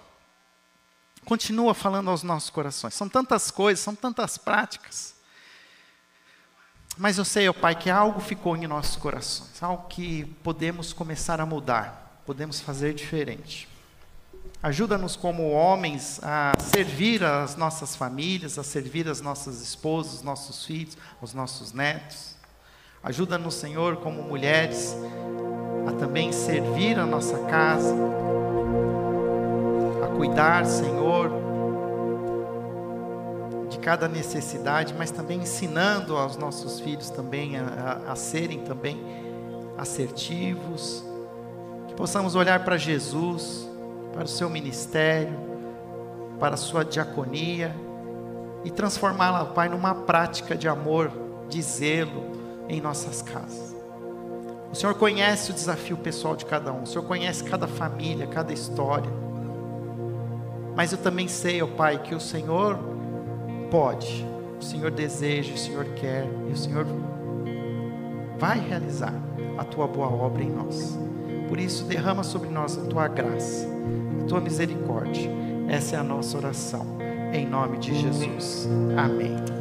continua 1.25 1.73
falando 1.73 2.09
aos 2.09 2.23
nossos 2.23 2.49
corações. 2.49 2.93
São 2.93 3.09
tantas 3.09 3.51
coisas, 3.51 3.83
são 3.83 3.93
tantas 3.93 4.37
práticas. 4.37 5.13
Mas 6.97 7.17
eu 7.17 7.25
sei, 7.25 7.49
ó 7.49 7.53
Pai, 7.53 7.75
que 7.75 7.89
algo 7.89 8.21
ficou 8.21 8.55
em 8.55 8.67
nossos 8.67 8.95
corações, 8.95 9.61
algo 9.61 9.89
que 9.89 10.23
podemos 10.41 10.93
começar 10.93 11.41
a 11.41 11.45
mudar, 11.45 12.21
podemos 12.25 12.61
fazer 12.61 12.93
diferente. 12.93 13.67
Ajuda-nos 14.62 15.16
como 15.16 15.51
homens 15.51 16.20
a 16.22 16.51
servir 16.60 17.24
as 17.24 17.55
nossas 17.55 17.95
famílias, 17.95 18.60
a 18.60 18.64
servir 18.64 19.07
as 19.07 19.22
nossas 19.22 19.62
esposas, 19.62 20.16
os 20.16 20.22
nossos 20.22 20.66
filhos, 20.66 20.97
os 21.22 21.34
nossos 21.34 21.72
netos. 21.72 22.36
Ajuda-nos, 23.01 23.53
Senhor, 23.53 23.97
como 23.97 24.22
mulheres, 24.22 24.97
a 25.88 25.93
também 25.93 26.34
servir 26.34 26.99
a 26.99 27.05
nossa 27.05 27.38
casa, 27.45 27.95
cuidar, 30.18 30.66
Senhor, 30.66 31.32
de 33.70 33.80
cada 33.80 34.10
necessidade, 34.10 34.93
mas 34.93 35.10
também 35.10 35.39
ensinando 35.39 36.18
aos 36.18 36.36
nossos 36.36 36.82
filhos 36.82 37.10
também 37.10 37.57
a, 37.57 38.01
a, 38.07 38.12
a 38.12 38.16
serem 38.18 38.60
também 38.60 38.99
assertivos, 39.78 41.01
que 41.88 41.93
possamos 41.93 42.36
olhar 42.36 42.66
para 42.66 42.76
Jesus, 42.76 43.70
para 44.14 44.26
o 44.26 44.28
seu 44.28 44.49
ministério, 44.49 45.38
para 46.39 46.55
a 46.55 46.57
sua 46.57 46.84
diaconia 46.84 47.76
e 48.64 48.72
transformá-la, 48.72 49.45
Pai, 49.45 49.70
numa 49.70 49.93
prática 49.93 50.55
de 50.55 50.68
amor, 50.68 51.12
de 51.47 51.62
zelo 51.62 52.24
em 52.68 52.82
nossas 52.82 53.22
casas. 53.22 53.76
O 54.72 54.76
Senhor 54.76 54.93
conhece 54.95 55.51
o 55.51 55.53
desafio 55.53 55.97
pessoal 55.97 56.36
de 56.36 56.45
cada 56.45 56.72
um, 56.72 56.84
o 56.84 56.88
Senhor 56.88 57.03
conhece 57.03 57.43
cada 57.43 57.68
família, 57.68 58.28
cada 58.28 58.53
história. 58.53 59.10
Mas 60.76 60.91
eu 60.91 60.97
também 60.97 61.28
sei, 61.28 61.62
ó 61.62 61.68
Pai, 61.68 62.01
que 62.01 62.14
o 62.14 62.20
Senhor 62.20 62.78
pode, 63.72 64.26
o 64.60 64.64
Senhor 64.64 64.91
deseja, 64.91 65.53
o 65.53 65.57
Senhor 65.57 65.86
quer, 65.95 66.28
e 66.47 66.51
o 66.51 66.57
Senhor 66.57 66.86
vai 68.38 68.60
realizar 68.60 69.14
a 69.57 69.64
tua 69.64 69.88
boa 69.88 70.07
obra 70.07 70.43
em 70.43 70.51
nós. 70.51 71.09
Por 71.50 71.60
isso, 71.60 71.84
derrama 71.84 72.24
sobre 72.24 72.47
nós 72.47 72.78
a 72.78 72.82
tua 72.82 73.08
graça, 73.08 73.68
a 74.22 74.28
tua 74.28 74.39
misericórdia. 74.39 75.30
Essa 75.68 75.95
é 75.95 76.00
a 76.00 76.04
nossa 76.04 76.38
oração. 76.38 76.86
Em 77.34 77.45
nome 77.45 77.80
de 77.80 77.93
Jesus. 78.00 78.70
Amém. 78.95 79.59